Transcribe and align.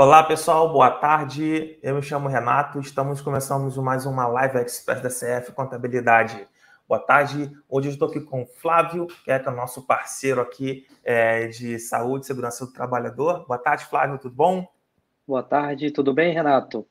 Olá 0.00 0.22
pessoal, 0.22 0.72
boa 0.72 0.92
tarde. 0.92 1.76
Eu 1.82 1.96
me 1.96 2.02
chamo 2.02 2.28
Renato. 2.28 2.78
Estamos 2.78 3.20
começando 3.20 3.82
mais 3.82 4.06
uma 4.06 4.28
live 4.28 4.58
Express 4.58 5.02
da 5.02 5.08
CF 5.08 5.50
Contabilidade. 5.50 6.46
Boa 6.86 7.00
tarde. 7.00 7.50
Hoje 7.68 7.88
eu 7.88 7.92
estou 7.92 8.06
aqui 8.06 8.20
com 8.20 8.42
o 8.42 8.46
Flávio, 8.46 9.08
que 9.24 9.32
é, 9.32 9.42
é 9.44 9.48
o 9.48 9.56
nosso 9.56 9.84
parceiro 9.84 10.40
aqui 10.40 10.86
é, 11.02 11.48
de 11.48 11.80
saúde 11.80 12.22
e 12.22 12.28
segurança 12.28 12.64
do 12.64 12.72
trabalhador. 12.72 13.44
Boa 13.44 13.58
tarde, 13.58 13.86
Flávio. 13.86 14.20
Tudo 14.20 14.36
bom? 14.36 14.68
Boa 15.26 15.42
tarde. 15.42 15.90
Tudo 15.90 16.14
bem, 16.14 16.32
Renato? 16.32 16.86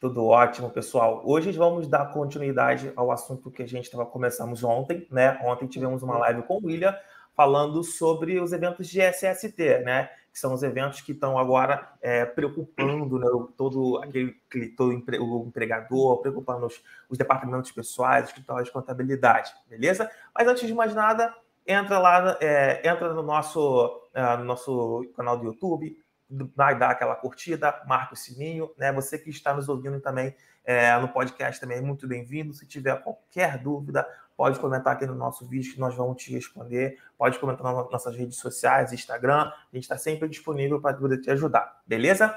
Tudo 0.00 0.26
ótimo, 0.26 0.70
pessoal. 0.70 1.22
Hoje 1.24 1.52
vamos 1.52 1.86
dar 1.86 2.06
continuidade 2.06 2.92
ao 2.96 3.12
assunto 3.12 3.48
que 3.48 3.62
a 3.62 3.68
gente 3.68 3.84
estava 3.84 4.04
começamos 4.04 4.64
ontem, 4.64 5.06
né? 5.08 5.38
Ontem 5.44 5.68
tivemos 5.68 6.02
uma 6.02 6.18
live 6.18 6.42
com 6.42 6.54
o 6.56 6.66
William 6.66 6.96
falando 7.32 7.84
sobre 7.84 8.40
os 8.40 8.52
eventos 8.52 8.88
de 8.88 9.00
SST, 9.00 9.84
né? 9.84 10.10
Que 10.32 10.38
são 10.38 10.52
os 10.52 10.62
eventos 10.62 11.00
que 11.00 11.12
estão 11.12 11.38
agora 11.38 11.92
é, 12.00 12.24
preocupando 12.24 13.18
né, 13.18 13.26
todo 13.56 13.98
aquele 13.98 14.36
todo 14.76 14.90
o 14.90 15.46
empregador, 15.46 16.20
preocupando 16.20 16.66
os, 16.66 16.82
os 17.08 17.18
departamentos 17.18 17.72
pessoais, 17.72 18.26
escritórios 18.26 18.68
de 18.68 18.72
contabilidade, 18.72 19.52
beleza? 19.68 20.10
Mas 20.34 20.46
antes 20.46 20.66
de 20.66 20.74
mais 20.74 20.94
nada, 20.94 21.34
entra 21.66 21.98
lá, 21.98 22.36
é, 22.40 22.88
entra 22.88 23.12
no 23.12 23.22
nosso, 23.22 24.08
é, 24.14 24.36
no 24.36 24.44
nosso 24.44 25.10
canal 25.16 25.36
do 25.36 25.46
YouTube, 25.46 25.96
vai 26.54 26.78
dar 26.78 26.90
aquela 26.90 27.16
curtida, 27.16 27.82
marca 27.86 28.14
o 28.14 28.16
sininho, 28.16 28.70
né? 28.78 28.92
Você 28.92 29.18
que 29.18 29.30
está 29.30 29.52
nos 29.52 29.68
ouvindo 29.68 30.00
também 30.00 30.34
é, 30.64 30.96
no 30.98 31.08
podcast 31.08 31.60
também 31.60 31.78
é 31.78 31.80
muito 31.80 32.06
bem-vindo. 32.06 32.52
Se 32.52 32.66
tiver 32.66 32.94
qualquer 33.02 33.58
dúvida, 33.58 34.06
pode 34.40 34.58
comentar 34.58 34.94
aqui 34.94 35.04
no 35.04 35.14
nosso 35.14 35.46
vídeo 35.46 35.74
que 35.74 35.78
nós 35.78 35.94
vamos 35.94 36.22
te 36.22 36.32
responder. 36.32 36.96
Pode 37.18 37.38
comentar 37.38 37.62
nas 37.62 37.90
nossas 37.90 38.16
redes 38.16 38.38
sociais, 38.38 38.90
Instagram. 38.90 39.42
A 39.42 39.74
gente 39.74 39.82
está 39.82 39.98
sempre 39.98 40.26
disponível 40.30 40.80
para 40.80 40.96
poder 40.96 41.20
te 41.20 41.30
ajudar, 41.30 41.82
beleza? 41.86 42.34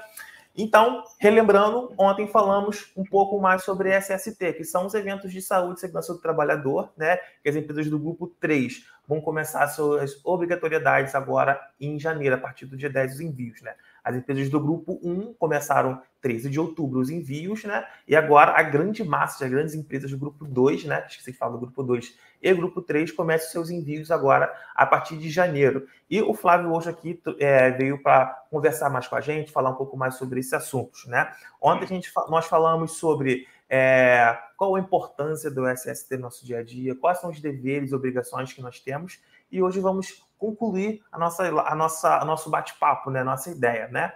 Então, 0.54 1.02
relembrando, 1.18 1.94
ontem 1.96 2.26
falamos 2.28 2.92
um 2.94 3.04
pouco 3.04 3.40
mais 3.40 3.64
sobre 3.64 3.98
SST, 3.98 4.52
que 4.52 4.64
são 4.64 4.84
os 4.84 4.92
eventos 4.92 5.32
de 5.32 5.40
saúde 5.40 5.78
e 5.78 5.80
segurança 5.80 6.12
do 6.12 6.20
trabalhador, 6.20 6.92
né? 6.94 7.16
Que 7.42 7.48
as 7.48 7.56
empresas 7.56 7.88
do 7.88 7.98
grupo 7.98 8.26
3 8.38 8.84
vão 9.08 9.22
começar 9.22 9.66
suas 9.68 10.20
obrigatoriedades 10.22 11.14
agora 11.14 11.58
em 11.80 11.98
janeiro, 11.98 12.34
a 12.34 12.38
partir 12.38 12.66
do 12.66 12.76
dia 12.76 12.90
10 12.90 13.12
dos 13.12 13.20
envios, 13.22 13.62
né? 13.62 13.74
As 14.04 14.14
empresas 14.14 14.50
do 14.50 14.60
grupo 14.60 15.00
1 15.02 15.34
começaram 15.34 16.00
13 16.20 16.50
de 16.50 16.60
outubro 16.60 17.00
os 17.00 17.08
envios, 17.08 17.64
né? 17.64 17.86
E 18.06 18.14
agora 18.14 18.52
a 18.52 18.62
grande 18.62 19.02
massa 19.02 19.40
das 19.40 19.50
grandes 19.50 19.74
empresas 19.74 20.10
do 20.10 20.18
grupo 20.18 20.44
2, 20.44 20.84
né? 20.84 21.00
Que 21.00 21.22
vocês 21.22 21.36
falam 21.36 21.54
do 21.54 21.60
grupo 21.60 21.82
2 21.82 22.14
e 22.42 22.52
grupo 22.52 22.82
3 22.82 23.10
começam 23.12 23.50
seus 23.50 23.70
envios 23.70 24.10
agora 24.10 24.54
a 24.74 24.84
partir 24.84 25.16
de 25.16 25.30
janeiro. 25.30 25.86
E 26.10 26.20
o 26.20 26.34
Flávio 26.34 26.72
hoje 26.72 26.90
aqui 26.90 27.20
é, 27.38 27.70
veio 27.70 28.02
para 28.02 28.26
conversar 28.50 28.90
mais 28.90 29.08
com 29.08 29.16
a 29.16 29.20
gente, 29.22 29.50
falar 29.50 29.70
um 29.70 29.76
pouco 29.76 29.96
mais 29.96 30.16
sobre 30.16 30.40
esses 30.40 30.52
assuntos, 30.52 31.06
né? 31.06 31.32
Ontem 31.60 31.84
a 31.84 31.88
gente, 31.88 32.12
nós 32.28 32.44
falamos 32.46 32.98
sobre 32.98 33.46
é, 33.68 34.38
qual 34.56 34.76
a 34.76 34.80
importância 34.80 35.50
do 35.50 35.66
SST 35.66 36.16
no 36.16 36.22
nosso 36.22 36.44
dia 36.44 36.58
a 36.58 36.62
dia, 36.62 36.94
quais 36.94 37.18
são 37.18 37.30
os 37.30 37.40
deveres 37.40 37.90
e 37.90 37.94
obrigações 37.94 38.52
que 38.52 38.60
nós 38.60 38.78
temos, 38.78 39.20
e 39.50 39.62
hoje 39.62 39.80
vamos 39.80 40.23
concluir 40.44 41.02
a 41.10 41.18
nossa, 41.18 41.44
a 41.44 41.74
nossa, 41.74 42.18
a 42.18 42.24
nosso 42.24 42.50
bate-papo, 42.50 43.10
né? 43.10 43.20
A 43.20 43.24
nossa 43.24 43.50
ideia, 43.50 43.88
né? 43.88 44.12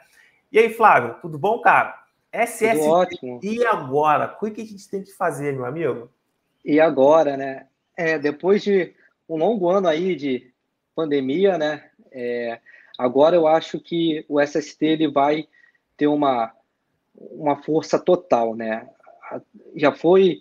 E 0.51 0.59
aí, 0.59 0.71
Flávio, 0.71 1.17
tudo 1.21 1.39
bom, 1.39 1.61
cara? 1.61 2.03
SS 2.33 2.81
e 3.43 3.65
agora? 3.67 4.37
O 4.41 4.51
que 4.51 4.61
a 4.61 4.65
gente 4.65 4.89
tem 4.89 5.03
que 5.03 5.13
fazer, 5.13 5.53
meu 5.53 5.65
amigo? 5.65 6.11
E 6.65 6.79
agora, 6.81 7.37
né? 7.37 7.67
É, 7.97 8.19
depois 8.19 8.63
de 8.63 8.95
um 9.29 9.37
longo 9.37 9.69
ano 9.69 9.89
aí 9.89 10.15
de 10.15 10.53
pandemia, 10.95 11.57
né? 11.57 11.91
É, 12.11 12.61
agora 12.99 13.35
eu 13.35 13.47
acho 13.47 13.81
que 13.81 14.25
o 14.29 14.41
SST 14.41 14.85
ele 14.85 15.09
vai 15.09 15.49
ter 15.97 16.07
uma, 16.07 16.53
uma 17.15 17.63
força 17.63 17.99
total, 17.99 18.55
né? 18.55 18.89
Já 19.75 19.93
foi 19.93 20.41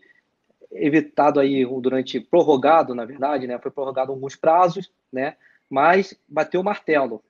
evitado 0.72 1.40
aí 1.40 1.66
durante 1.66 2.20
prorrogado, 2.20 2.94
na 2.94 3.06
verdade, 3.06 3.48
né? 3.48 3.58
Foi 3.60 3.72
prorrogado 3.72 4.12
alguns 4.12 4.36
prazos, 4.36 4.92
né? 5.12 5.36
Mas 5.70 6.14
bateu 6.28 6.62
o 6.62 6.64
martelo. 6.64 7.24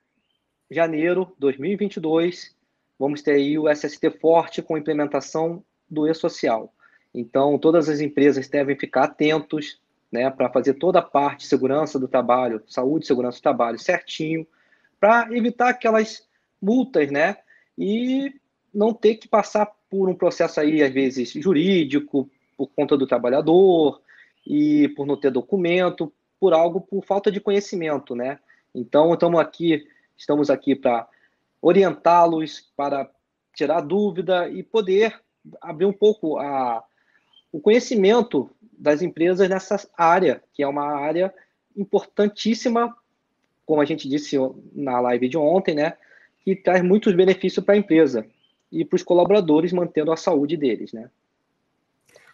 Janeiro 0.70 1.34
2022, 1.38 2.54
vamos 2.98 3.22
ter 3.22 3.32
aí 3.32 3.58
o 3.58 3.68
SST 3.68 4.10
forte 4.20 4.62
com 4.62 4.76
implementação 4.76 5.64
do 5.88 6.06
e-social. 6.06 6.72
Então, 7.14 7.58
todas 7.58 7.88
as 7.88 8.00
empresas 8.00 8.48
devem 8.48 8.76
ficar 8.76 9.04
atentos, 9.04 9.80
né, 10.12 10.30
para 10.30 10.50
fazer 10.50 10.74
toda 10.74 10.98
a 10.98 11.02
parte 11.02 11.40
de 11.40 11.46
segurança 11.46 11.98
do 11.98 12.06
trabalho, 12.06 12.62
saúde 12.66 13.04
e 13.04 13.08
segurança 13.08 13.38
do 13.38 13.42
trabalho 13.42 13.78
certinho, 13.78 14.46
para 15.00 15.28
evitar 15.34 15.70
aquelas 15.70 16.26
multas, 16.60 17.10
né, 17.10 17.38
e 17.76 18.34
não 18.72 18.92
ter 18.92 19.14
que 19.14 19.28
passar 19.28 19.66
por 19.88 20.08
um 20.08 20.14
processo 20.14 20.60
aí, 20.60 20.82
às 20.82 20.92
vezes, 20.92 21.32
jurídico, 21.32 22.30
por 22.56 22.68
conta 22.68 22.96
do 22.96 23.06
trabalhador, 23.06 24.02
e 24.46 24.88
por 24.88 25.06
não 25.06 25.16
ter 25.16 25.30
documento, 25.30 26.12
por 26.38 26.52
algo 26.52 26.80
por 26.80 27.04
falta 27.04 27.30
de 27.30 27.40
conhecimento, 27.40 28.14
né? 28.14 28.38
Então, 28.74 29.12
estamos 29.12 29.40
aqui, 29.40 29.86
estamos 30.16 30.50
aqui 30.50 30.74
para 30.74 31.08
orientá-los, 31.60 32.70
para 32.76 33.10
tirar 33.54 33.80
dúvida 33.80 34.48
e 34.48 34.62
poder 34.62 35.20
abrir 35.60 35.86
um 35.86 35.92
pouco 35.92 36.38
a, 36.38 36.84
o 37.50 37.60
conhecimento 37.60 38.50
das 38.72 39.02
empresas 39.02 39.48
nessa 39.48 39.88
área, 39.96 40.42
que 40.52 40.62
é 40.62 40.68
uma 40.68 40.84
área 40.84 41.34
importantíssima, 41.76 42.96
como 43.66 43.80
a 43.80 43.84
gente 43.84 44.08
disse 44.08 44.36
na 44.72 45.00
live 45.00 45.28
de 45.28 45.36
ontem, 45.36 45.74
né? 45.74 45.96
Que 46.40 46.54
traz 46.54 46.82
muitos 46.82 47.14
benefícios 47.14 47.64
para 47.64 47.74
a 47.74 47.78
empresa 47.78 48.26
e 48.70 48.84
para 48.84 48.96
os 48.96 49.02
colaboradores, 49.02 49.72
mantendo 49.72 50.12
a 50.12 50.16
saúde 50.16 50.56
deles, 50.56 50.92
né? 50.92 51.10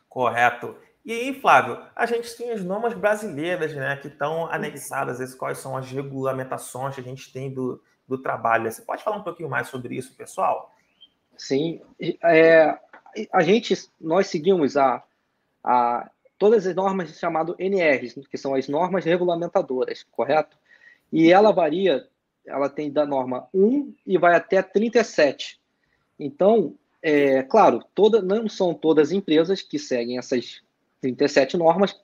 Correto. 0.09 0.77
E 1.05 1.13
aí, 1.13 1.35
Flávio, 1.35 1.79
a 1.95 2.07
gente 2.07 2.35
tem 2.35 2.51
as 2.51 2.65
normas 2.65 2.95
brasileiras, 2.95 3.75
né, 3.75 3.97
que 3.97 4.09
estão 4.09 4.47
anexadas, 4.47 5.21
esse, 5.21 5.37
quais 5.37 5.59
são 5.59 5.77
as 5.77 5.91
regulamentações 5.91 6.95
que 6.95 7.01
a 7.03 7.05
gente 7.05 7.31
tem 7.31 7.53
do, 7.53 7.83
do 8.09 8.17
trabalho. 8.17 8.73
Você 8.73 8.81
pode 8.81 9.05
falar 9.05 9.19
um 9.19 9.23
pouquinho 9.23 9.51
mais 9.51 9.69
sobre 9.69 9.97
isso, 9.97 10.15
pessoal? 10.15 10.75
Sim, 11.37 11.83
é, 12.23 12.79
a 13.31 13.43
gente, 13.43 13.75
nós 14.01 14.29
seguimos 14.29 14.79
a, 14.79 15.03
a 15.63 16.11
todas 16.39 16.67
as 16.67 16.75
normas 16.75 17.11
chamadas 17.19 17.55
NRs, 17.59 18.27
que 18.27 18.39
são 18.39 18.55
as 18.55 18.67
normas 18.67 19.05
regulamentadoras, 19.05 20.07
correto? 20.11 20.57
E 21.13 21.31
ela 21.31 21.53
varia, 21.53 22.09
ela 22.47 22.71
tem 22.71 22.91
da 22.91 23.05
norma 23.05 23.47
1 23.53 23.95
e 24.07 24.17
vai 24.17 24.35
até 24.35 24.63
37. 24.63 25.61
Então, 26.19 26.75
é, 27.03 27.43
claro, 27.43 27.85
toda, 27.95 28.23
não 28.23 28.49
são 28.49 28.73
todas 28.73 29.09
as 29.09 29.13
empresas 29.13 29.61
que 29.61 29.79
seguem 29.79 30.17
essas 30.17 30.64
37 31.13 31.57
normas, 31.57 31.95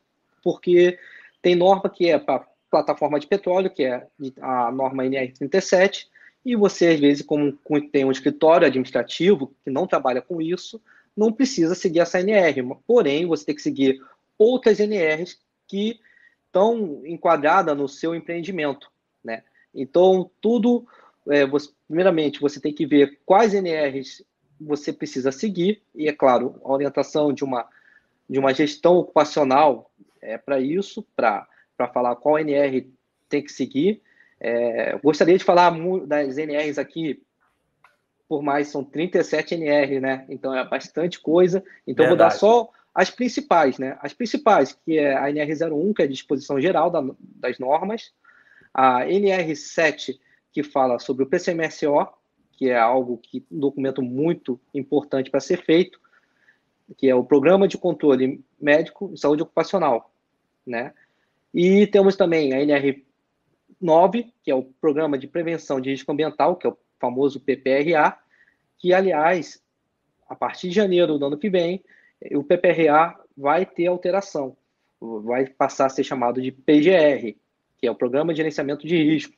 porque 0.42 0.98
tem 1.40 1.54
norma 1.54 1.88
que 1.88 2.08
é 2.08 2.18
para 2.18 2.46
plataforma 2.70 3.18
de 3.18 3.26
petróleo, 3.26 3.70
que 3.70 3.84
é 3.84 4.06
a 4.40 4.70
norma 4.70 5.02
NR37, 5.04 6.06
e 6.44 6.56
você, 6.56 6.88
às 6.88 7.00
vezes, 7.00 7.22
como 7.22 7.52
tem 7.92 8.04
um 8.04 8.12
escritório 8.12 8.66
administrativo 8.66 9.52
que 9.64 9.70
não 9.70 9.86
trabalha 9.86 10.22
com 10.22 10.40
isso, 10.40 10.80
não 11.16 11.32
precisa 11.32 11.74
seguir 11.74 12.00
essa 12.00 12.20
NR, 12.20 12.62
porém, 12.86 13.26
você 13.26 13.44
tem 13.44 13.54
que 13.54 13.62
seguir 13.62 14.00
outras 14.38 14.78
NRs 14.78 15.38
que 15.66 16.00
estão 16.46 17.02
enquadradas 17.04 17.76
no 17.76 17.88
seu 17.88 18.14
empreendimento, 18.14 18.90
né? 19.22 19.42
Então, 19.74 20.30
tudo, 20.40 20.86
é, 21.28 21.46
você, 21.46 21.70
primeiramente, 21.86 22.40
você 22.40 22.60
tem 22.60 22.72
que 22.72 22.86
ver 22.86 23.20
quais 23.26 23.52
NRs 23.52 24.24
você 24.60 24.92
precisa 24.92 25.32
seguir, 25.32 25.82
e, 25.94 26.08
é 26.08 26.12
claro, 26.12 26.60
a 26.64 26.72
orientação 26.72 27.32
de 27.32 27.44
uma 27.44 27.68
de 28.30 28.38
uma 28.38 28.54
gestão 28.54 28.94
ocupacional 28.94 29.90
é, 30.22 30.38
para 30.38 30.60
isso, 30.60 31.04
para 31.16 31.48
falar 31.92 32.14
qual 32.14 32.38
NR 32.38 32.88
tem 33.28 33.42
que 33.42 33.50
seguir. 33.50 34.00
É, 34.38 34.96
gostaria 35.02 35.36
de 35.36 35.42
falar 35.42 35.72
das 36.06 36.38
NRs 36.38 36.78
aqui, 36.78 37.20
por 38.28 38.40
mais 38.40 38.68
são 38.68 38.84
37 38.84 39.56
NR, 39.56 39.98
né? 39.98 40.24
Então 40.28 40.54
é 40.54 40.64
bastante 40.64 41.18
coisa. 41.18 41.58
Então 41.84 42.06
Verdade. 42.06 42.08
vou 42.08 42.16
dar 42.16 42.30
só 42.30 42.70
as 42.94 43.10
principais, 43.10 43.78
né? 43.78 43.98
As 44.00 44.14
principais, 44.14 44.72
que 44.72 44.96
é 44.96 45.16
a 45.16 45.24
NR01, 45.24 45.92
que 45.92 46.02
é 46.02 46.04
a 46.04 46.08
disposição 46.08 46.60
geral 46.60 46.88
da, 46.88 47.02
das 47.18 47.58
normas, 47.58 48.12
a 48.72 49.06
NR7, 49.06 50.20
que 50.52 50.62
fala 50.62 51.00
sobre 51.00 51.24
o 51.24 51.26
PCMSO, 51.26 52.06
que 52.52 52.70
é 52.70 52.78
algo 52.78 53.18
que 53.18 53.44
um 53.50 53.58
documento 53.58 54.00
muito 54.02 54.60
importante 54.72 55.30
para 55.30 55.40
ser 55.40 55.64
feito, 55.64 55.98
que 56.96 57.08
é 57.08 57.14
o 57.14 57.24
Programa 57.24 57.68
de 57.68 57.78
Controle 57.78 58.44
Médico 58.60 59.08
de 59.12 59.20
Saúde 59.20 59.42
Ocupacional, 59.42 60.12
né? 60.66 60.92
E 61.52 61.86
temos 61.86 62.16
também 62.16 62.52
a 62.52 62.58
NR9, 62.58 64.32
que 64.42 64.50
é 64.50 64.54
o 64.54 64.62
Programa 64.62 65.18
de 65.18 65.26
Prevenção 65.26 65.80
de 65.80 65.90
Risco 65.90 66.12
Ambiental, 66.12 66.56
que 66.56 66.66
é 66.66 66.70
o 66.70 66.78
famoso 66.98 67.40
PPRA, 67.40 68.16
que, 68.78 68.92
aliás, 68.92 69.62
a 70.28 70.34
partir 70.34 70.68
de 70.68 70.74
janeiro 70.74 71.18
do 71.18 71.26
ano 71.26 71.38
que 71.38 71.50
vem, 71.50 71.82
o 72.32 72.44
PPRA 72.44 73.18
vai 73.36 73.64
ter 73.66 73.86
alteração, 73.86 74.56
vai 75.00 75.46
passar 75.46 75.86
a 75.86 75.90
ser 75.90 76.04
chamado 76.04 76.40
de 76.40 76.52
PGR, 76.52 77.34
que 77.78 77.86
é 77.86 77.90
o 77.90 77.94
Programa 77.94 78.32
de 78.32 78.38
Gerenciamento 78.38 78.86
de 78.86 78.96
Risco. 79.02 79.34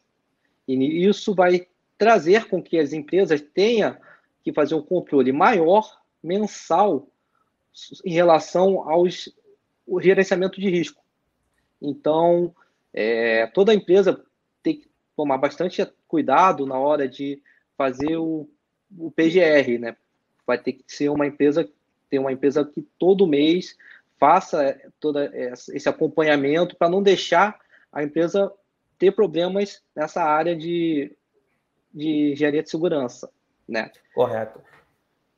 E 0.67 1.07
isso 1.07 1.35
vai 1.35 1.67
trazer 1.97 2.49
com 2.49 2.63
que 2.63 2.79
as 2.79 2.93
empresas 2.93 3.41
tenham 3.41 3.97
que 4.43 4.53
fazer 4.53 4.75
um 4.75 4.83
controle 4.83 5.33
maior 5.33 6.01
mensal 6.23 7.09
em 8.05 8.13
relação 8.13 8.89
aos 8.89 9.29
gerenciamento 10.01 10.61
de 10.61 10.71
risco. 10.71 11.03
Então, 11.81 12.55
é, 12.93 13.47
toda 13.49 13.75
empresa 13.75 14.25
tem 14.63 14.77
que 14.77 14.91
tomar 15.17 15.39
bastante 15.39 15.85
cuidado 16.07 16.67
na 16.67 16.79
hora 16.79 17.09
de 17.09 17.43
fazer 17.77 18.17
o, 18.17 18.49
o 18.97 19.11
PGR, 19.11 19.79
né? 19.81 19.97
Vai 20.47 20.59
ter 20.59 20.75
que 20.75 20.85
ser 20.87 21.09
uma 21.09 21.27
empresa, 21.27 21.69
ter 22.09 22.19
uma 22.19 22.33
empresa 22.33 22.65
que 22.65 22.83
todo 22.99 23.27
mês 23.27 23.77
faça 24.19 24.81
todo 25.01 25.19
esse 25.21 25.89
acompanhamento 25.89 26.77
para 26.77 26.89
não 26.89 27.03
deixar 27.03 27.59
a 27.93 28.03
empresa 28.03 28.53
ter 28.99 29.11
problemas 29.13 29.83
nessa 29.97 30.23
área 30.23 30.55
de, 30.55 31.17
de 31.93 32.33
engenharia 32.33 32.63
de 32.63 32.71
segurança, 32.71 33.29
né? 33.69 33.91
Correto. 34.15 34.61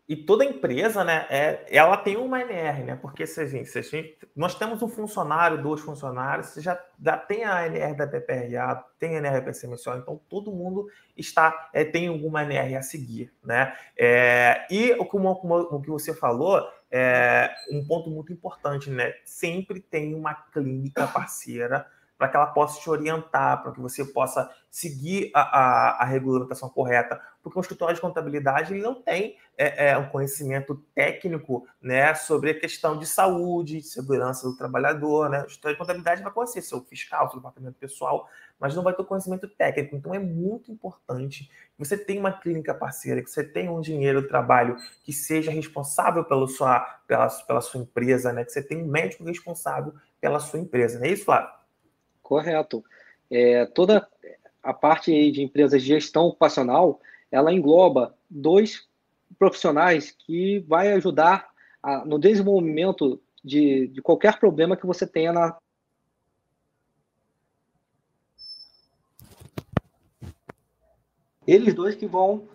E 0.07 0.15
toda 0.15 0.45
empresa, 0.45 1.03
né, 1.03 1.27
é, 1.31 1.65
ela 1.71 1.97
tem 1.97 2.17
uma 2.19 2.39
NR, 2.41 2.85
né? 2.85 2.99
Porque 3.01 3.27
se 3.27 3.41
a 3.41 3.47
gente, 3.47 3.71
se 3.71 3.79
a 3.79 3.83
gente, 3.83 4.19
nós 4.37 4.55
temos 4.55 4.83
um 4.83 4.89
funcionário, 4.89 5.63
dois 5.63 5.81
funcionários, 5.81 6.49
você 6.49 6.61
já, 6.61 6.79
já 7.03 7.17
tem 7.17 7.43
a 7.45 7.67
NR 7.67 7.95
da 7.97 8.07
PPRA, 8.07 8.85
tem 8.99 9.15
a 9.15 9.19
NR 9.19 9.41
da 9.41 9.43
PCMSO, 9.43 9.95
então 9.97 10.21
todo 10.29 10.53
mundo 10.53 10.89
está 11.17 11.71
é, 11.73 11.85
tem 11.85 12.09
alguma 12.09 12.43
NR 12.43 12.77
a 12.77 12.83
seguir, 12.83 13.33
né? 13.43 13.75
É, 13.97 14.67
e 14.71 14.95
como, 15.07 15.35
como, 15.37 15.55
o 15.55 15.81
que 15.81 15.91
você 15.91 16.13
falou, 16.13 16.63
é 16.91 17.51
um 17.73 17.87
ponto 17.87 18.11
muito 18.11 18.31
importante, 18.31 18.91
né? 18.91 19.15
Sempre 19.25 19.81
tem 19.81 20.15
uma 20.15 20.35
clínica 20.35 21.07
parceira 21.07 21.87
para 22.17 22.29
que 22.29 22.37
ela 22.37 22.47
possa 22.47 22.81
te 22.81 22.89
orientar, 22.89 23.63
para 23.63 23.73
que 23.73 23.81
você 23.81 24.05
possa 24.05 24.51
seguir 24.71 25.31
a, 25.35 25.41
a, 25.41 26.03
a, 26.03 26.05
regulamentação 26.05 26.69
correta, 26.69 27.21
porque 27.45 27.59
o 27.59 27.61
escritório 27.61 27.95
de 27.95 28.01
contabilidade 28.01 28.73
ele 28.73 28.83
não 28.83 28.95
tem 28.95 29.37
é, 29.57 29.91
é, 29.91 29.99
um 29.99 30.09
conhecimento 30.09 30.83
técnico 30.95 31.69
né, 31.81 32.15
sobre 32.15 32.51
a 32.51 32.59
questão 32.59 32.99
de 32.99 33.05
saúde, 33.05 33.83
de 33.83 33.87
segurança 33.87 34.49
do 34.49 34.57
trabalhador. 34.57 35.29
Né? 35.29 35.43
O 35.43 35.47
escritório 35.47 35.77
de 35.77 35.79
contabilidade 35.79 36.23
vai 36.23 36.33
conhecer 36.33 36.63
seu 36.63 36.81
fiscal, 36.81 37.29
seu 37.29 37.37
departamento 37.39 37.77
pessoal, 37.79 38.27
mas 38.59 38.75
não 38.75 38.83
vai 38.83 38.95
ter 38.95 39.05
conhecimento 39.05 39.47
técnico. 39.47 39.95
Então 39.95 40.15
é 40.15 40.19
muito 40.19 40.73
importante 40.73 41.45
que 41.77 41.79
você 41.85 41.99
tenha 41.99 42.19
uma 42.19 42.33
clínica 42.33 42.73
parceira, 42.73 43.23
que 43.23 43.31
você 43.31 43.45
tenha 43.45 43.71
um 43.71 43.83
dinheiro 43.83 44.23
do 44.23 44.29
trabalho 44.29 44.77
que 45.05 45.13
seja 45.13 45.51
responsável 45.51 46.25
pela 46.25 46.49
sua, 46.49 46.81
pela, 47.07 47.29
pela 47.29 47.61
sua 47.61 47.83
empresa, 47.83 48.33
né? 48.33 48.43
que 48.43 48.53
você 48.53 48.63
tenha 48.63 48.83
um 48.83 48.89
médico 48.89 49.23
responsável 49.23 49.93
pela 50.19 50.41
sua 50.41 50.61
empresa. 50.61 50.99
Não 50.99 51.05
é 51.05 51.11
isso, 51.11 51.27
Flávio? 51.27 51.51
Correto. 52.23 52.83
É, 53.31 53.67
toda 53.67 54.09
a 54.63 54.73
parte 54.73 55.31
de 55.31 55.43
empresas 55.43 55.83
de 55.83 55.89
gestão 55.89 56.25
ocupacional, 56.25 57.01
ela 57.35 57.53
engloba 57.53 58.17
dois 58.31 58.89
profissionais 59.37 60.13
que 60.13 60.61
vai 60.61 60.93
ajudar 60.93 61.51
a, 61.83 62.05
no 62.05 62.17
desenvolvimento 62.17 63.21
de, 63.43 63.89
de 63.89 64.01
qualquer 64.01 64.39
problema 64.39 64.77
que 64.77 64.87
você 64.87 65.05
tenha 65.05 65.33
na 65.33 65.59
eles 71.45 71.75
dois 71.75 71.97
que 71.97 72.07
vão 72.07 72.49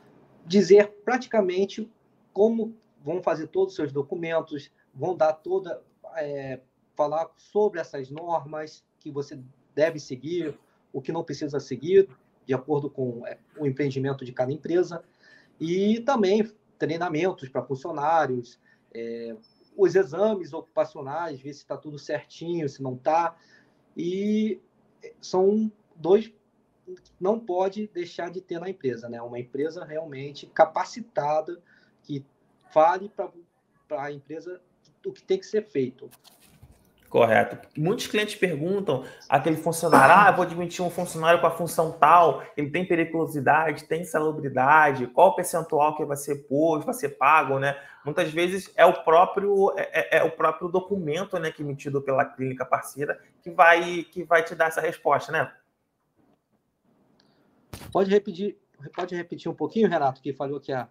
dizer 0.45 0.89
praticamente 1.03 1.91
como 2.31 2.73
vão 3.03 3.21
fazer 3.21 3.47
todos 3.47 3.73
os 3.73 3.75
seus 3.75 3.91
documentos, 3.91 4.71
vão 4.93 5.13
dar 5.13 5.33
toda, 5.33 5.83
é, 6.15 6.61
falar 6.95 7.29
sobre 7.35 7.81
essas 7.81 8.09
normas 8.09 8.81
que 8.97 9.11
você 9.11 9.37
deve 9.75 9.99
seguir, 9.99 10.57
o 10.93 11.01
que 11.01 11.11
não 11.11 11.23
precisa 11.23 11.59
seguir, 11.59 12.09
de 12.49 12.55
acordo 12.55 12.89
com 12.89 13.27
é, 13.27 13.37
o 13.59 13.67
empreendimento 13.67 14.25
de 14.25 14.33
cada 14.33 14.51
empresa, 14.51 15.03
e 15.59 15.99
também 15.99 16.51
treinamentos 16.79 17.47
para 17.47 17.61
funcionários, 17.61 18.59
é, 18.91 19.37
os 19.77 19.93
exames 19.93 20.51
ocupacionais, 20.51 21.39
ver 21.39 21.53
se 21.53 21.59
está 21.59 21.77
tudo 21.77 21.99
certinho, 21.99 22.67
se 22.67 22.81
não 22.81 22.95
está, 22.95 23.37
e 23.95 24.59
são 25.21 25.71
dois 25.95 26.33
não 27.19 27.39
pode 27.39 27.85
deixar 27.89 28.31
de 28.31 28.41
ter 28.41 28.59
na 28.59 28.67
empresa, 28.67 29.07
né? 29.07 29.21
Uma 29.21 29.39
empresa 29.39 29.85
realmente 29.85 30.47
capacitada 30.47 31.61
que 32.01 32.25
fale 32.71 33.09
para 33.87 34.05
a 34.05 34.11
empresa 34.11 34.59
o 35.05 35.13
que 35.13 35.21
tem 35.21 35.37
que 35.37 35.45
ser 35.45 35.67
feito. 35.67 36.09
Correto. 37.09 37.57
Muitos 37.75 38.05
clientes 38.05 38.35
perguntam 38.35 39.03
aquele 39.27 39.57
funcionário: 39.57 40.13
ah, 40.13 40.31
vou 40.31 40.45
admitir 40.45 40.83
um 40.83 40.91
funcionário 40.91 41.41
com 41.41 41.47
a 41.47 41.51
função 41.51 41.91
tal, 41.91 42.43
ele 42.55 42.69
tem 42.69 42.85
periculosidade, 42.85 43.85
tem 43.85 44.03
salubridade, 44.03 45.07
qual 45.07 45.29
o 45.29 45.35
percentual 45.35 45.97
que 45.97 46.05
vai 46.05 46.15
ser 46.15 46.47
posto, 46.47 46.85
vai 46.85 46.93
ser 46.93 47.09
pago, 47.09 47.57
né? 47.57 47.75
Muitas 48.05 48.31
vezes 48.31 48.71
é 48.75 48.85
o 48.85 48.93
próprio 49.03 49.73
é, 49.75 50.17
é, 50.17 50.17
é, 50.19 50.23
o 50.23 50.29
próprio 50.29 50.69
documento, 50.69 51.39
né, 51.39 51.51
que 51.51 51.63
é 51.63 51.65
emitido 51.65 51.99
pela 51.99 52.23
clínica 52.23 52.63
parceira 52.63 53.19
que 53.41 53.49
vai 53.49 54.03
que 54.03 54.23
vai 54.23 54.43
te 54.43 54.53
dar 54.53 54.67
essa 54.67 54.79
resposta, 54.79 55.31
né? 55.31 55.51
Pode 57.91 58.11
repetir, 58.11 58.55
pode 58.95 59.15
repetir 59.15 59.51
um 59.51 59.55
pouquinho, 59.55 59.89
Renato, 59.89 60.21
que 60.21 60.31
falou 60.31 60.59
que 60.59 60.71
a 60.71 60.87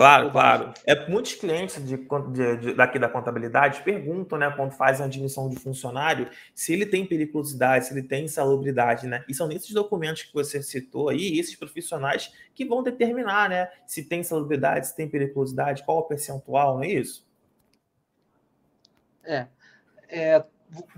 Claro, 0.00 0.30
claro. 0.30 0.72
É, 0.86 1.10
muitos 1.10 1.34
clientes 1.34 1.76
de, 1.86 1.94
de, 1.98 2.56
de, 2.56 2.72
daqui 2.72 2.98
da 2.98 3.06
contabilidade 3.06 3.82
perguntam, 3.82 4.38
né, 4.38 4.50
quando 4.50 4.72
fazem 4.72 5.04
a 5.04 5.06
admissão 5.06 5.46
de 5.50 5.56
funcionário, 5.56 6.30
se 6.54 6.72
ele 6.72 6.86
tem 6.86 7.04
periculosidade, 7.04 7.84
se 7.84 7.92
ele 7.92 8.02
tem 8.02 8.24
insalubridade, 8.24 9.06
né? 9.06 9.22
E 9.28 9.34
são 9.34 9.52
esses 9.52 9.70
documentos 9.74 10.22
que 10.22 10.32
você 10.32 10.62
citou 10.62 11.10
aí, 11.10 11.38
esses 11.38 11.54
profissionais 11.54 12.32
que 12.54 12.64
vão 12.64 12.82
determinar, 12.82 13.50
né, 13.50 13.70
se 13.86 14.02
tem 14.02 14.20
insalubridade, 14.20 14.86
se 14.86 14.96
tem 14.96 15.06
periculosidade, 15.06 15.84
qual 15.84 15.98
o 15.98 16.04
percentual, 16.04 16.76
não 16.76 16.82
é 16.82 16.92
isso? 16.92 17.28
É. 19.22 19.48
é 20.08 20.42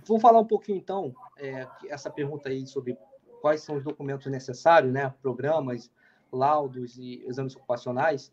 vou 0.06 0.20
falar 0.20 0.38
um 0.38 0.46
pouquinho, 0.46 0.78
então, 0.78 1.12
é, 1.38 1.66
essa 1.88 2.08
pergunta 2.08 2.50
aí 2.50 2.64
sobre 2.68 2.96
quais 3.40 3.62
são 3.62 3.78
os 3.78 3.82
documentos 3.82 4.30
necessários, 4.30 4.92
né, 4.92 5.12
programas, 5.20 5.90
laudos 6.30 6.96
e 6.96 7.24
exames 7.26 7.56
ocupacionais 7.56 8.30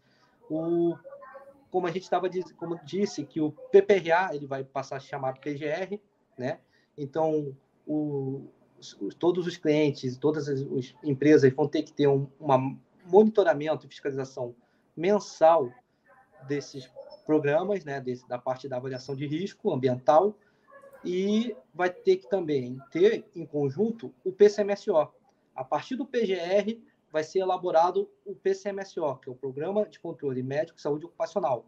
o, 0.49 0.97
como 1.69 1.87
a 1.87 1.91
gente 1.91 2.03
estava 2.03 2.29
como 2.57 2.79
disse 2.83 3.23
que 3.23 3.39
o 3.39 3.51
PPRA 3.51 4.33
ele 4.33 4.47
vai 4.47 4.63
passar 4.63 4.97
a 4.97 4.99
chamar 4.99 5.39
PGR, 5.39 5.99
né? 6.37 6.59
Então 6.97 7.55
o, 7.87 8.47
os, 8.77 9.15
todos 9.15 9.45
os 9.45 9.57
clientes, 9.57 10.17
todas 10.17 10.47
as, 10.47 10.61
as, 10.61 10.95
empresas 11.03 11.53
vão 11.53 11.67
ter 11.67 11.83
que 11.83 11.93
ter 11.93 12.07
um 12.07 12.27
uma 12.39 12.75
monitoramento 13.05 13.85
e 13.85 13.89
fiscalização 13.89 14.55
mensal 14.95 15.71
desses 16.47 16.89
programas, 17.25 17.83
né? 17.85 18.01
Desse, 18.01 18.27
da 18.27 18.37
parte 18.37 18.67
da 18.67 18.77
avaliação 18.77 19.15
de 19.15 19.27
risco 19.27 19.71
ambiental 19.71 20.35
e 21.03 21.55
vai 21.73 21.89
ter 21.89 22.17
que 22.17 22.29
também 22.29 22.77
ter 22.91 23.25
em 23.35 23.45
conjunto 23.45 24.13
o 24.23 24.31
PCMSO. 24.31 25.09
A 25.55 25.63
partir 25.63 25.95
do 25.95 26.05
PGR 26.05 26.79
vai 27.11 27.23
ser 27.23 27.39
elaborado 27.39 28.09
o 28.25 28.35
PCMSO, 28.35 29.15
que 29.17 29.29
é 29.29 29.31
o 29.31 29.35
Programa 29.35 29.85
de 29.85 29.99
Controle 29.99 30.43
Médico 30.43 30.75
de 30.75 30.81
Saúde 30.81 31.05
Ocupacional. 31.05 31.65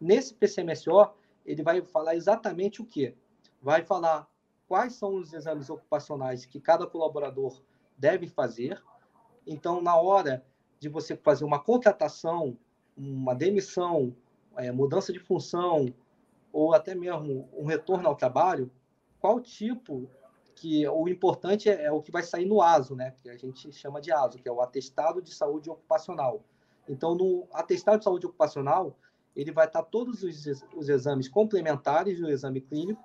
Nesse 0.00 0.34
PCMSO, 0.34 1.10
ele 1.44 1.62
vai 1.62 1.80
falar 1.82 2.14
exatamente 2.14 2.82
o 2.82 2.84
que? 2.84 3.14
Vai 3.62 3.82
falar 3.82 4.28
quais 4.68 4.94
são 4.94 5.16
os 5.16 5.32
exames 5.32 5.70
ocupacionais 5.70 6.44
que 6.44 6.60
cada 6.60 6.86
colaborador 6.86 7.62
deve 7.96 8.26
fazer. 8.26 8.82
Então, 9.46 9.80
na 9.80 9.96
hora 9.96 10.44
de 10.78 10.88
você 10.88 11.16
fazer 11.16 11.44
uma 11.44 11.58
contratação, 11.58 12.56
uma 12.96 13.34
demissão, 13.34 14.14
é, 14.56 14.70
mudança 14.70 15.12
de 15.12 15.18
função, 15.18 15.94
ou 16.52 16.74
até 16.74 16.94
mesmo 16.94 17.48
um 17.52 17.64
retorno 17.64 18.08
ao 18.08 18.14
trabalho, 18.14 18.70
qual 19.20 19.40
tipo 19.40 20.08
que 20.54 20.86
o 20.88 21.08
importante 21.08 21.68
é, 21.68 21.84
é, 21.84 21.92
o 21.92 22.00
que 22.00 22.10
vai 22.10 22.22
sair 22.22 22.46
no 22.46 22.62
ASO, 22.62 22.94
né? 22.94 23.14
Que 23.22 23.28
a 23.28 23.36
gente 23.36 23.72
chama 23.72 24.00
de 24.00 24.12
ASO, 24.12 24.38
que 24.38 24.48
é 24.48 24.52
o 24.52 24.60
Atestado 24.60 25.20
de 25.20 25.34
Saúde 25.34 25.68
Ocupacional. 25.68 26.42
Então, 26.88 27.14
no 27.14 27.46
Atestado 27.52 27.98
de 27.98 28.04
Saúde 28.04 28.26
Ocupacional, 28.26 28.96
ele 29.34 29.50
vai 29.50 29.66
estar 29.66 29.82
todos 29.82 30.22
os, 30.22 30.64
os 30.74 30.88
exames 30.88 31.28
complementares 31.28 32.20
do 32.20 32.28
exame 32.28 32.60
clínico, 32.60 33.02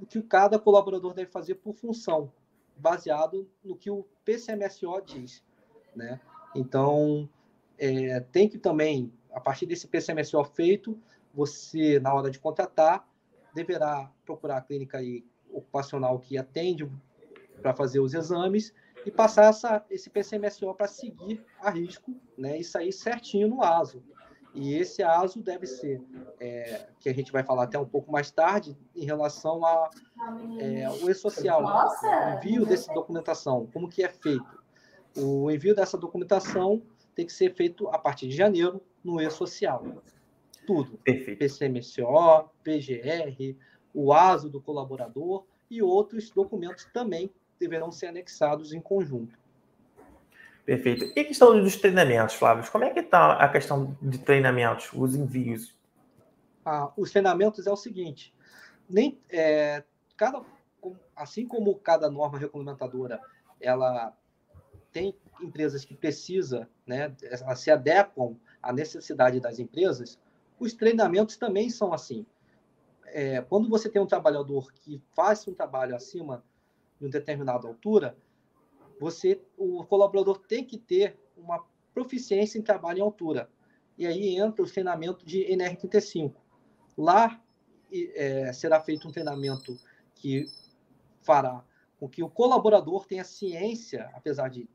o 0.00 0.06
que 0.06 0.22
cada 0.22 0.58
colaborador 0.58 1.12
deve 1.12 1.30
fazer 1.30 1.56
por 1.56 1.74
função, 1.74 2.32
baseado 2.76 3.46
no 3.62 3.76
que 3.76 3.90
o 3.90 4.06
PCMSO 4.24 5.02
diz, 5.04 5.44
né? 5.94 6.18
Então, 6.54 7.28
é, 7.78 8.20
tem 8.20 8.48
que 8.48 8.58
também, 8.58 9.12
a 9.32 9.40
partir 9.40 9.66
desse 9.66 9.86
PCMSO 9.86 10.42
feito, 10.44 10.98
você, 11.34 12.00
na 12.00 12.14
hora 12.14 12.30
de 12.30 12.38
contratar, 12.38 13.06
deverá 13.54 14.10
procurar 14.24 14.56
a 14.56 14.60
clínica 14.62 14.98
aí 14.98 15.24
ocupacional 15.52 16.18
que 16.18 16.38
atende 16.38 16.90
para 17.60 17.74
fazer 17.74 18.00
os 18.00 18.14
exames 18.14 18.72
e 19.04 19.10
passar 19.10 19.46
essa, 19.46 19.84
esse 19.90 20.10
PCMSO 20.10 20.74
para 20.74 20.86
seguir 20.86 21.42
a 21.60 21.70
risco 21.70 22.14
né, 22.36 22.58
e 22.58 22.64
sair 22.64 22.92
certinho 22.92 23.48
no 23.48 23.62
ASO. 23.62 24.02
E 24.54 24.74
esse 24.74 25.02
ASO 25.02 25.40
deve 25.40 25.66
ser, 25.66 26.02
é, 26.40 26.88
que 26.98 27.08
a 27.08 27.14
gente 27.14 27.30
vai 27.30 27.44
falar 27.44 27.64
até 27.64 27.78
um 27.78 27.84
pouco 27.84 28.10
mais 28.10 28.30
tarde, 28.30 28.76
em 28.96 29.04
relação 29.04 29.64
ao 29.64 29.90
é, 30.58 30.84
e-social, 31.08 31.62
o 31.64 32.36
envio 32.36 32.66
dessa 32.66 32.92
documentação, 32.92 33.68
como 33.72 33.88
que 33.88 34.02
é 34.02 34.08
feito. 34.08 34.60
O 35.16 35.50
envio 35.50 35.74
dessa 35.74 35.96
documentação 35.96 36.82
tem 37.14 37.26
que 37.26 37.32
ser 37.32 37.54
feito 37.54 37.88
a 37.88 37.98
partir 37.98 38.26
de 38.26 38.36
janeiro, 38.36 38.82
no 39.04 39.20
e-social. 39.20 39.84
Tudo. 40.66 40.98
Perfeito. 40.98 41.38
PCMCO, 41.38 42.50
PGR, 42.62 43.56
o 43.94 44.12
ASO 44.12 44.48
do 44.48 44.60
colaborador 44.60 45.44
e 45.70 45.82
outros 45.82 46.30
documentos 46.30 46.84
também 46.86 47.30
deverão 47.58 47.92
ser 47.92 48.06
anexados 48.06 48.72
em 48.72 48.80
conjunto. 48.80 49.38
Perfeito. 50.64 51.12
E 51.16 51.20
a 51.20 51.24
questão 51.24 51.60
dos 51.60 51.76
treinamentos, 51.76 52.34
Flávio? 52.34 52.70
Como 52.70 52.84
é 52.84 52.90
que 52.90 53.00
está 53.00 53.32
a 53.34 53.48
questão 53.48 53.96
de 54.00 54.18
treinamentos, 54.18 54.90
os 54.92 55.14
envios? 55.14 55.74
Ah, 56.64 56.92
os 56.96 57.10
treinamentos 57.10 57.66
é 57.66 57.72
o 57.72 57.76
seguinte, 57.76 58.34
nem 58.88 59.18
é, 59.30 59.82
cada 60.16 60.42
assim 61.16 61.46
como 61.46 61.74
cada 61.76 62.10
norma 62.10 62.38
regulamentadora 62.38 63.20
ela 63.60 64.16
tem 64.92 65.14
empresas 65.40 65.84
que 65.84 65.94
precisa, 65.94 66.68
né, 66.86 67.14
se 67.54 67.70
adequam 67.70 68.36
à 68.62 68.72
necessidade 68.72 69.40
das 69.40 69.58
empresas, 69.58 70.18
os 70.58 70.74
treinamentos 70.74 71.36
também 71.36 71.70
são 71.70 71.92
assim. 71.92 72.26
É, 73.12 73.40
quando 73.42 73.68
você 73.68 73.88
tem 73.88 74.00
um 74.00 74.06
trabalhador 74.06 74.72
que 74.72 75.02
faz 75.14 75.46
um 75.46 75.54
trabalho 75.54 75.94
acima 75.94 76.44
de 76.98 77.06
uma 77.06 77.10
determinada 77.10 77.66
altura, 77.66 78.16
você, 79.00 79.40
o 79.56 79.84
colaborador 79.84 80.38
tem 80.38 80.64
que 80.64 80.78
ter 80.78 81.18
uma 81.36 81.64
proficiência 81.94 82.58
em 82.58 82.62
trabalho 82.62 82.98
em 82.98 83.02
altura. 83.02 83.50
E 83.96 84.06
aí 84.06 84.36
entra 84.36 84.62
o 84.62 84.70
treinamento 84.70 85.24
de 85.24 85.44
NR35. 85.44 86.34
Lá 86.96 87.42
é, 87.92 88.52
será 88.52 88.80
feito 88.80 89.08
um 89.08 89.12
treinamento 89.12 89.76
que 90.14 90.46
fará 91.22 91.64
com 91.98 92.08
que 92.08 92.22
o 92.22 92.30
colaborador 92.30 93.06
tenha 93.06 93.24
ciência, 93.24 94.10
apesar 94.14 94.48
de 94.48 94.68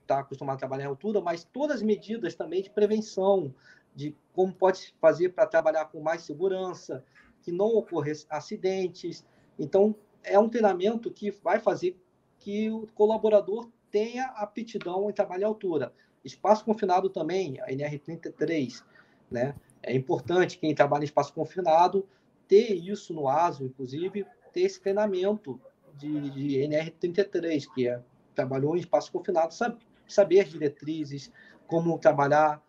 estar 0.00 0.20
acostumado 0.20 0.56
a 0.56 0.58
trabalhar 0.58 0.84
em 0.84 0.88
altura, 0.88 1.20
mas 1.20 1.44
todas 1.44 1.76
as 1.76 1.82
medidas 1.82 2.34
também 2.34 2.62
de 2.62 2.70
prevenção, 2.70 3.54
de 3.94 4.16
como 4.32 4.52
pode 4.52 4.94
fazer 5.00 5.30
para 5.30 5.46
trabalhar 5.46 5.86
com 5.86 6.00
mais 6.00 6.22
segurança, 6.22 7.04
que 7.46 7.52
não 7.52 7.76
ocorra 7.76 8.10
acidentes. 8.28 9.24
Então, 9.56 9.94
é 10.24 10.36
um 10.36 10.48
treinamento 10.48 11.12
que 11.12 11.30
vai 11.30 11.60
fazer 11.60 11.96
que 12.40 12.68
o 12.68 12.88
colaborador 12.92 13.70
tenha 13.88 14.24
aptidão 14.34 15.08
em 15.08 15.12
trabalhar 15.12 15.42
em 15.42 15.48
altura. 15.48 15.92
Espaço 16.24 16.64
confinado 16.64 17.08
também, 17.08 17.60
a 17.60 17.68
NR33, 17.68 18.82
né? 19.30 19.54
É 19.80 19.94
importante 19.94 20.58
quem 20.58 20.74
trabalha 20.74 21.02
em 21.02 21.04
espaço 21.04 21.32
confinado 21.32 22.04
ter 22.48 22.74
isso 22.74 23.14
no 23.14 23.28
ASO, 23.28 23.64
inclusive, 23.64 24.26
ter 24.52 24.62
esse 24.62 24.80
treinamento 24.80 25.60
de, 25.94 26.30
de 26.30 26.58
NR33, 26.58 27.72
que 27.72 27.88
é 27.88 28.02
trabalhou 28.34 28.76
em 28.76 28.80
espaço 28.80 29.12
confinado, 29.12 29.54
sabe, 29.54 29.78
saber 30.06 30.40
as 30.40 30.50
diretrizes, 30.50 31.32
como 31.68 31.96
trabalhar, 31.96 32.60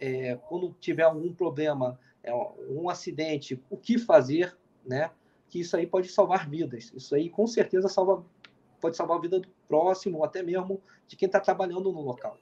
é, 0.00 0.36
quando 0.48 0.74
tiver 0.80 1.04
algum 1.04 1.32
problema, 1.32 1.98
é, 2.24 2.34
um 2.70 2.88
acidente, 2.88 3.62
o 3.70 3.76
que 3.76 3.98
fazer, 3.98 4.56
né? 4.84 5.10
Que 5.48 5.60
isso 5.60 5.76
aí 5.76 5.86
pode 5.86 6.08
salvar 6.08 6.48
vidas. 6.48 6.90
Isso 6.94 7.14
aí 7.14 7.28
com 7.28 7.46
certeza 7.46 7.88
salva, 7.88 8.24
pode 8.80 8.96
salvar 8.96 9.18
a 9.18 9.20
vida 9.20 9.38
do 9.38 9.48
próximo, 9.68 10.18
ou 10.18 10.24
até 10.24 10.42
mesmo 10.42 10.80
de 11.06 11.16
quem 11.16 11.26
está 11.26 11.38
trabalhando 11.38 11.92
no 11.92 12.00
local. 12.00 12.38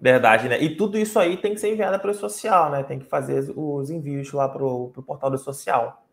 Verdade, 0.00 0.48
né? 0.48 0.62
E 0.62 0.76
tudo 0.76 0.98
isso 0.98 1.18
aí 1.18 1.36
tem 1.36 1.54
que 1.54 1.60
ser 1.60 1.72
enviado 1.72 1.98
para 2.00 2.10
o 2.10 2.14
social, 2.14 2.70
né? 2.70 2.82
Tem 2.82 2.98
que 2.98 3.06
fazer 3.06 3.52
os 3.56 3.90
envios 3.90 4.32
lá 4.32 4.48
para 4.48 4.64
o 4.64 4.90
portal 5.06 5.30
do 5.30 5.38
social. 5.38 6.06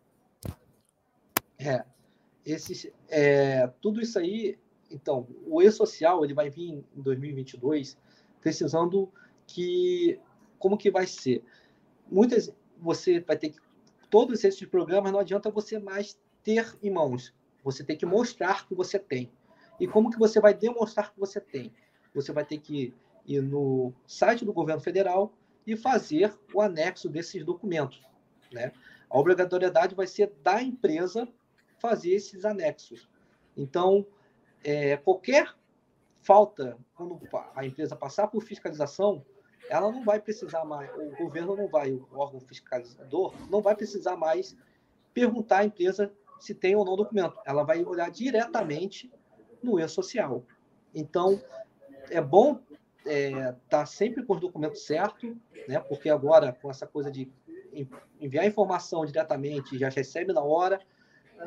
É. 1.58 1.84
Esses, 2.44 2.92
é, 3.08 3.70
tudo 3.80 4.00
isso 4.00 4.18
aí, 4.18 4.58
então, 4.90 5.26
o 5.46 5.62
e-social 5.62 6.22
ele 6.22 6.34
vai 6.34 6.50
vir 6.50 6.84
em 6.94 7.02
2022 7.02 7.96
precisando 8.40 9.10
que 9.46 10.20
como 10.58 10.76
que 10.76 10.90
vai 10.90 11.06
ser? 11.06 11.42
Muitas 12.10 12.54
você 12.84 13.20
vai 13.20 13.36
ter 13.36 13.48
que 13.50 13.58
todos 14.10 14.44
esses 14.44 14.68
programas 14.68 15.10
não 15.10 15.18
adianta 15.18 15.50
você 15.50 15.78
mais 15.78 16.18
ter 16.42 16.76
em 16.82 16.90
mãos. 16.90 17.34
Você 17.64 17.82
tem 17.82 17.96
que 17.96 18.04
mostrar 18.04 18.66
que 18.66 18.74
você 18.74 18.98
tem. 18.98 19.32
E 19.80 19.88
como 19.88 20.10
que 20.10 20.18
você 20.18 20.38
vai 20.38 20.52
demonstrar 20.52 21.12
que 21.12 21.18
você 21.18 21.40
tem? 21.40 21.72
Você 22.14 22.30
vai 22.30 22.44
ter 22.44 22.58
que 22.58 22.94
ir 23.26 23.40
no 23.40 23.92
site 24.06 24.44
do 24.44 24.52
governo 24.52 24.80
federal 24.80 25.32
e 25.66 25.74
fazer 25.76 26.32
o 26.52 26.60
anexo 26.60 27.08
desses 27.08 27.44
documentos. 27.44 28.02
Né? 28.52 28.70
A 29.08 29.18
obrigatoriedade 29.18 29.94
vai 29.94 30.06
ser 30.06 30.32
da 30.42 30.62
empresa 30.62 31.26
fazer 31.78 32.10
esses 32.10 32.44
anexos. 32.44 33.08
Então, 33.56 34.06
é, 34.62 34.96
qualquer 34.98 35.54
falta, 36.20 36.78
quando 36.94 37.20
a 37.54 37.66
empresa 37.66 37.96
passar 37.96 38.28
por 38.28 38.42
fiscalização, 38.42 39.24
ela 39.68 39.90
não 39.90 40.04
vai 40.04 40.20
precisar 40.20 40.64
mais, 40.64 40.90
o 40.94 41.16
governo 41.16 41.56
não 41.56 41.68
vai, 41.68 41.92
o 41.92 42.06
órgão 42.12 42.40
fiscalizador 42.40 43.34
não 43.50 43.60
vai 43.60 43.74
precisar 43.74 44.16
mais 44.16 44.56
perguntar 45.12 45.58
à 45.58 45.64
empresa 45.64 46.12
se 46.38 46.54
tem 46.54 46.74
ou 46.76 46.84
não 46.84 46.96
documento. 46.96 47.38
Ela 47.46 47.62
vai 47.62 47.82
olhar 47.84 48.10
diretamente 48.10 49.10
no 49.62 49.80
e-social. 49.80 50.44
Então, 50.94 51.40
é 52.10 52.20
bom 52.20 52.60
estar 52.98 53.10
é, 53.10 53.56
tá 53.68 53.86
sempre 53.86 54.22
com 54.24 54.34
os 54.34 54.40
documentos 54.40 54.84
certos, 54.84 55.34
né? 55.68 55.78
porque 55.80 56.10
agora, 56.10 56.52
com 56.60 56.70
essa 56.70 56.86
coisa 56.86 57.10
de 57.10 57.30
enviar 58.20 58.46
informação 58.46 59.04
diretamente, 59.04 59.78
já 59.78 59.88
recebe 59.88 60.32
na 60.32 60.42
hora, 60.42 60.80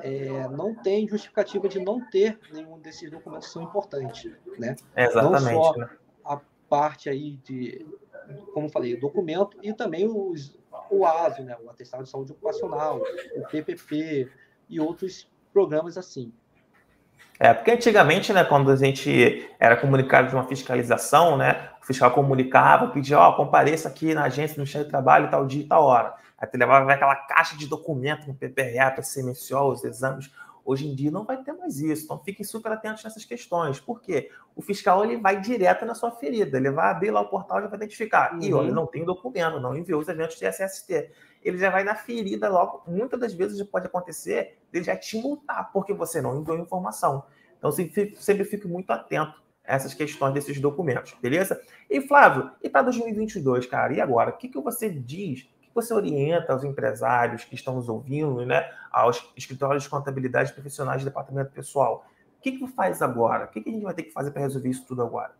é, 0.03 0.47
não 0.49 0.75
tem 0.75 1.07
justificativa 1.07 1.67
de 1.67 1.79
não 1.79 2.05
ter 2.09 2.39
nenhum 2.51 2.79
desses 2.79 3.09
documentos 3.09 3.47
que 3.47 3.53
são 3.53 3.63
importantes, 3.63 4.31
né? 4.59 4.75
Exatamente. 4.95 5.53
Não 5.53 5.63
só 5.63 5.77
né? 5.77 5.89
a 6.25 6.41
parte 6.69 7.09
aí 7.09 7.37
de, 7.37 7.85
como 8.53 8.69
falei, 8.69 8.95
documento 8.97 9.57
e 9.61 9.73
também 9.73 10.07
os, 10.07 10.57
o 10.89 11.05
ASO, 11.05 11.43
né? 11.43 11.55
O 11.63 11.69
Atestado 11.69 12.03
de 12.03 12.09
Saúde 12.09 12.31
Ocupacional, 12.31 13.01
o 13.35 13.47
PPP 13.47 14.29
e 14.69 14.79
outros 14.79 15.29
programas 15.53 15.97
assim. 15.97 16.33
É, 17.39 17.53
porque 17.53 17.71
antigamente, 17.71 18.33
né, 18.33 18.43
quando 18.43 18.71
a 18.71 18.75
gente 18.75 19.47
era 19.59 19.77
comunicado 19.77 20.29
de 20.29 20.35
uma 20.35 20.47
fiscalização, 20.47 21.37
né, 21.37 21.69
o 21.81 21.85
fiscal 21.85 22.09
comunicava, 22.11 22.87
pedia, 22.87 23.19
ó, 23.19 23.29
oh, 23.29 23.35
compareça 23.35 23.87
aqui 23.87 24.13
na 24.13 24.23
agência 24.23 24.55
do 24.55 24.59
Ministério 24.59 24.87
do 24.87 24.89
Trabalho 24.89 25.29
tal 25.29 25.45
dia 25.45 25.61
e 25.61 25.67
tal 25.67 25.83
hora. 25.83 26.15
Aí 26.37 26.47
tu 26.47 26.57
levava 26.57 26.91
aquela 26.91 27.15
caixa 27.15 27.55
de 27.55 27.67
documento 27.67 28.27
no 28.27 28.33
PPRA 28.33 28.91
para 28.91 29.03
CMCO, 29.03 29.71
os 29.71 29.83
exames. 29.83 30.31
Hoje 30.67 30.85
em 30.85 30.93
dia 30.93 31.09
não 31.09 31.23
vai 31.23 31.41
ter 31.41 31.53
mais 31.53 31.79
isso. 31.79 32.03
Então 32.03 32.21
fiquem 32.21 32.43
super 32.43 32.73
atentos 32.73 33.01
nessas 33.01 33.23
questões. 33.23 33.79
Por 33.79 34.01
quê? 34.01 34.29
O 34.53 34.61
fiscal 34.61 35.01
ele 35.01 35.15
vai 35.15 35.39
direto 35.39 35.85
na 35.85 35.95
sua 35.95 36.11
ferida. 36.11 36.57
Ele 36.57 36.69
vai 36.69 36.91
abrir 36.91 37.09
lá 37.09 37.21
o 37.21 37.29
portal 37.29 37.59
e 37.59 37.61
já 37.61 37.67
vai 37.69 37.77
identificar. 37.77 38.33
Uhum. 38.33 38.41
E 38.41 38.53
olha, 38.53 38.73
não 38.73 38.85
tem 38.85 39.05
documento, 39.05 39.61
não 39.61 39.77
enviou 39.77 40.01
os 40.01 40.09
eventos 40.09 40.37
de 40.37 40.45
SST. 40.45 41.09
Ele 41.41 41.57
já 41.57 41.69
vai 41.69 41.85
na 41.85 41.95
ferida 41.95 42.49
logo. 42.49 42.83
Muitas 42.85 43.17
das 43.17 43.33
vezes 43.33 43.63
pode 43.63 43.85
acontecer 43.85 44.57
ele 44.73 44.83
já 44.83 44.97
te 44.97 45.17
multar 45.21 45.71
porque 45.71 45.93
você 45.93 46.21
não 46.21 46.41
enviou 46.41 46.57
informação. 46.57 47.23
Então 47.57 47.71
sempre, 47.71 48.13
sempre 48.17 48.43
fique 48.43 48.67
muito 48.67 48.91
atento 48.91 49.41
a 49.65 49.73
essas 49.73 49.93
questões 49.93 50.33
desses 50.33 50.59
documentos, 50.59 51.15
beleza? 51.21 51.61
E 51.89 52.01
Flávio, 52.01 52.51
e 52.61 52.69
para 52.69 52.81
2022, 52.81 53.67
cara? 53.67 53.93
E 53.93 54.01
agora? 54.01 54.31
O 54.31 54.37
que, 54.37 54.49
que 54.49 54.59
você 54.59 54.89
diz 54.89 55.47
você 55.77 55.93
orienta 55.93 56.53
aos 56.53 56.63
empresários 56.63 57.43
que 57.43 57.53
estão 57.53 57.75
nos 57.75 57.87
ouvindo, 57.87 58.43
né, 58.45 58.67
aos 58.91 59.31
escritórios 59.35 59.83
de 59.83 59.89
contabilidade 59.89 60.51
profissionais 60.51 61.01
de 61.01 61.05
departamento 61.05 61.51
pessoal? 61.51 62.05
O 62.37 62.41
que, 62.41 62.53
que 62.53 62.67
faz 62.67 63.01
agora? 63.01 63.45
O 63.45 63.47
que, 63.49 63.61
que 63.61 63.69
a 63.69 63.73
gente 63.73 63.83
vai 63.83 63.93
ter 63.93 64.03
que 64.03 64.11
fazer 64.11 64.31
para 64.31 64.41
resolver 64.41 64.69
isso 64.69 64.85
tudo 64.87 65.03
agora? 65.03 65.35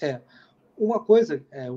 É, 0.00 0.20
uma 0.76 1.04
coisa, 1.04 1.44
é, 1.50 1.68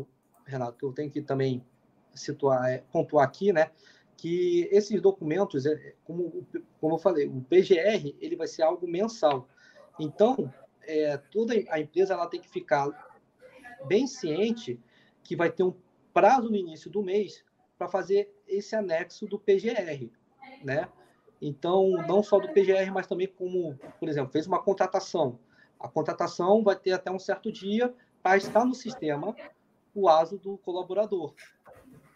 Renato, 0.46 0.78
que 0.78 0.86
eu 0.86 0.94
tenho 0.94 1.10
que 1.10 1.24
também 1.24 1.66
situar, 2.14 2.70
é, 2.70 2.84
pontuar 2.92 3.26
aqui, 3.26 3.52
né, 3.52 3.72
que 4.16 4.70
esses 4.72 5.02
documentos, 5.02 5.66
é, 5.66 5.96
como, 6.04 6.46
como 6.80 6.96
eu 6.96 7.00
falei, 7.00 7.28
o 7.28 7.42
PGR 7.42 8.16
ele 8.20 8.36
vai 8.36 8.46
ser 8.46 8.62
algo 8.62 8.88
mensal. 8.88 9.48
Então, 10.00 10.54
é, 10.84 11.18
toda 11.18 11.56
a 11.70 11.80
empresa 11.80 12.14
ela 12.14 12.28
tem 12.28 12.40
que 12.40 12.50
ficar 12.50 12.90
bem 13.88 14.06
ciente 14.06 14.80
que 15.24 15.36
vai 15.36 15.50
ter 15.50 15.64
um 15.64 15.74
prazo 16.14 16.50
no 16.50 16.56
início 16.56 16.90
do 16.90 17.02
mês 17.02 17.44
para 17.78 17.88
fazer 17.88 18.32
esse 18.48 18.76
anexo 18.76 19.26
do 19.26 19.40
PGR, 19.40 20.10
né? 20.64 20.88
Então, 21.42 21.90
não 22.08 22.22
só 22.22 22.40
do 22.40 22.50
PGR, 22.50 22.92
mas 22.94 23.08
também 23.08 23.28
como, 23.28 23.76
por 24.00 24.08
exemplo, 24.08 24.32
fez 24.32 24.46
uma 24.46 24.62
contratação. 24.62 25.40
A 25.80 25.88
contratação 25.88 26.64
vai 26.64 26.76
ter 26.76 26.92
até 26.92 27.10
um 27.10 27.18
certo 27.18 27.52
dia 27.52 27.94
para 28.22 28.38
estar 28.38 28.64
no 28.64 28.76
sistema 28.76 29.36
o 29.94 30.08
ASO 30.08 30.38
do 30.38 30.58
colaborador, 30.60 31.34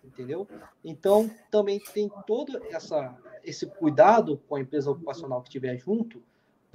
entendeu? 0.03 0.47
Então, 0.83 1.29
também 1.49 1.79
tem 1.79 2.09
todo 2.27 2.63
essa, 2.69 3.17
esse 3.43 3.65
cuidado 3.65 4.37
com 4.47 4.55
a 4.55 4.61
empresa 4.61 4.91
ocupacional 4.91 5.41
que 5.41 5.49
estiver 5.49 5.75
junto, 5.77 6.21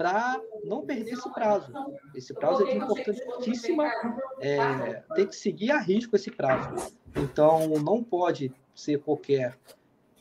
para 0.01 0.41
não 0.63 0.83
perder 0.83 1.11
esse 1.13 1.31
prazo. 1.31 1.71
Esse 2.15 2.33
prazo 2.33 2.65
é 2.65 2.75
importantíssima, 2.75 3.85
é, 4.39 5.03
tem 5.13 5.27
que 5.27 5.35
seguir 5.35 5.69
a 5.69 5.77
risco 5.77 6.15
esse 6.15 6.31
prazo. 6.31 6.91
Então, 7.15 7.67
não 7.67 8.03
pode 8.03 8.51
ser 8.73 8.99
qualquer 8.99 9.59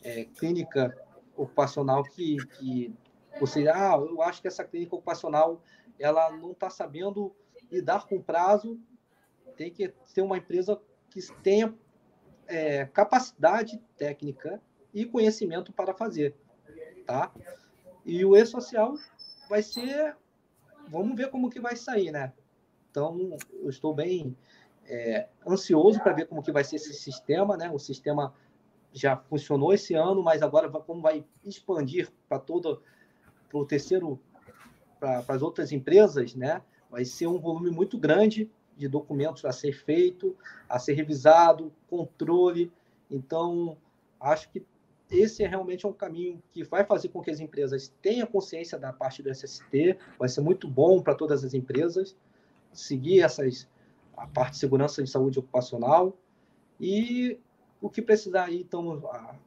é, 0.04 0.24
clínica 0.24 0.94
ocupacional 1.34 2.02
que, 2.02 2.36
que 2.58 2.94
você, 3.40 3.66
ah, 3.68 3.94
eu 3.96 4.20
acho 4.20 4.42
que 4.42 4.48
essa 4.48 4.64
clínica 4.64 4.94
ocupacional 4.94 5.62
ela 5.98 6.30
não 6.30 6.52
está 6.52 6.68
sabendo 6.68 7.34
lidar 7.70 8.06
com 8.06 8.20
prazo, 8.20 8.78
tem 9.56 9.70
que 9.70 9.94
ter 10.14 10.20
uma 10.20 10.36
empresa 10.36 10.78
que 11.08 11.20
tenha 11.42 11.74
é, 12.46 12.84
capacidade 12.84 13.80
técnica 13.96 14.60
e 14.92 15.06
conhecimento 15.06 15.72
para 15.72 15.94
fazer, 15.94 16.36
tá? 17.06 17.32
E 18.04 18.24
o 18.26 18.36
e-social 18.36 18.94
vai 19.50 19.64
ser, 19.64 20.16
vamos 20.88 21.16
ver 21.16 21.28
como 21.28 21.50
que 21.50 21.60
vai 21.60 21.74
sair, 21.74 22.12
né? 22.12 22.32
Então, 22.88 23.36
eu 23.52 23.68
estou 23.68 23.92
bem 23.92 24.36
é, 24.86 25.28
ansioso 25.46 26.00
para 26.00 26.12
ver 26.12 26.26
como 26.26 26.42
que 26.42 26.52
vai 26.52 26.62
ser 26.62 26.76
esse 26.76 26.94
sistema, 26.94 27.56
né? 27.56 27.68
O 27.68 27.78
sistema 27.78 28.32
já 28.92 29.16
funcionou 29.16 29.72
esse 29.74 29.92
ano, 29.94 30.22
mas 30.22 30.40
agora 30.40 30.70
como 30.70 31.02
vai 31.02 31.24
expandir 31.44 32.08
para 32.28 32.38
todo 32.38 32.80
para 33.48 33.58
o 33.58 33.66
terceiro 33.66 34.20
para 35.00 35.24
as 35.28 35.42
outras 35.42 35.72
empresas, 35.72 36.34
né? 36.36 36.62
Vai 36.88 37.04
ser 37.04 37.26
um 37.26 37.38
volume 37.38 37.70
muito 37.70 37.98
grande 37.98 38.48
de 38.76 38.86
documentos 38.86 39.44
a 39.44 39.52
ser 39.52 39.72
feito, 39.72 40.36
a 40.68 40.78
ser 40.78 40.94
revisado, 40.94 41.72
controle. 41.88 42.72
Então, 43.10 43.76
acho 44.20 44.48
que 44.50 44.64
esse 45.10 45.42
é 45.42 45.46
realmente 45.46 45.86
um 45.86 45.92
caminho 45.92 46.42
que 46.52 46.62
vai 46.62 46.84
fazer 46.84 47.08
com 47.08 47.20
que 47.20 47.30
as 47.30 47.40
empresas 47.40 47.92
tenham 48.00 48.26
consciência 48.26 48.78
da 48.78 48.92
parte 48.92 49.22
do 49.22 49.30
SST, 49.30 49.98
vai 50.18 50.28
ser 50.28 50.40
muito 50.40 50.68
bom 50.68 51.02
para 51.02 51.14
todas 51.14 51.44
as 51.44 51.54
empresas 51.54 52.16
seguir 52.72 53.20
essas 53.20 53.68
a 54.16 54.26
parte 54.26 54.52
de 54.52 54.58
segurança 54.58 55.02
de 55.02 55.10
saúde 55.10 55.38
ocupacional 55.38 56.16
e 56.78 57.38
o 57.80 57.88
que 57.88 58.02
precisar 58.02 58.44
aí, 58.44 58.60
então, 58.60 59.02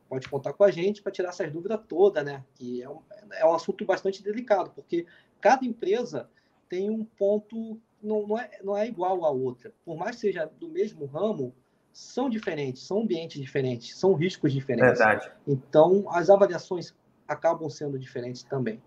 pode 0.10 0.28
contar 0.28 0.54
com 0.54 0.64
a 0.64 0.72
gente 0.72 1.02
para 1.02 1.12
tirar 1.12 1.30
essas 1.30 1.52
dúvidas 1.52 1.80
todas, 1.88 2.26
né? 2.26 2.44
Que 2.56 2.82
é 2.82 2.90
um, 2.90 3.00
é 3.34 3.46
um 3.46 3.54
assunto 3.54 3.86
bastante 3.86 4.24
delicado, 4.24 4.72
porque 4.72 5.06
cada 5.40 5.64
empresa 5.64 6.28
tem 6.68 6.90
um 6.90 7.06
ponto, 7.06 7.80
não, 8.02 8.26
não, 8.26 8.40
é, 8.40 8.50
não 8.64 8.76
é 8.76 8.88
igual 8.88 9.24
à 9.24 9.30
outra. 9.30 9.72
Por 9.86 9.96
mais 9.96 10.16
que 10.16 10.22
seja 10.22 10.46
do 10.60 10.68
mesmo 10.68 11.06
ramo, 11.06 11.54
são 11.94 12.30
diferentes, 12.30 12.86
são 12.86 13.02
ambientes 13.02 13.40
diferentes, 13.40 13.98
são 13.98 14.14
riscos 14.14 14.52
diferentes. 14.52 14.98
Verdade. 14.98 15.32
Então, 15.48 16.06
as 16.10 16.30
avaliações 16.30 16.94
acabam 17.28 17.70
sendo 17.70 18.00
diferentes 18.00 18.44
também. 18.44 18.82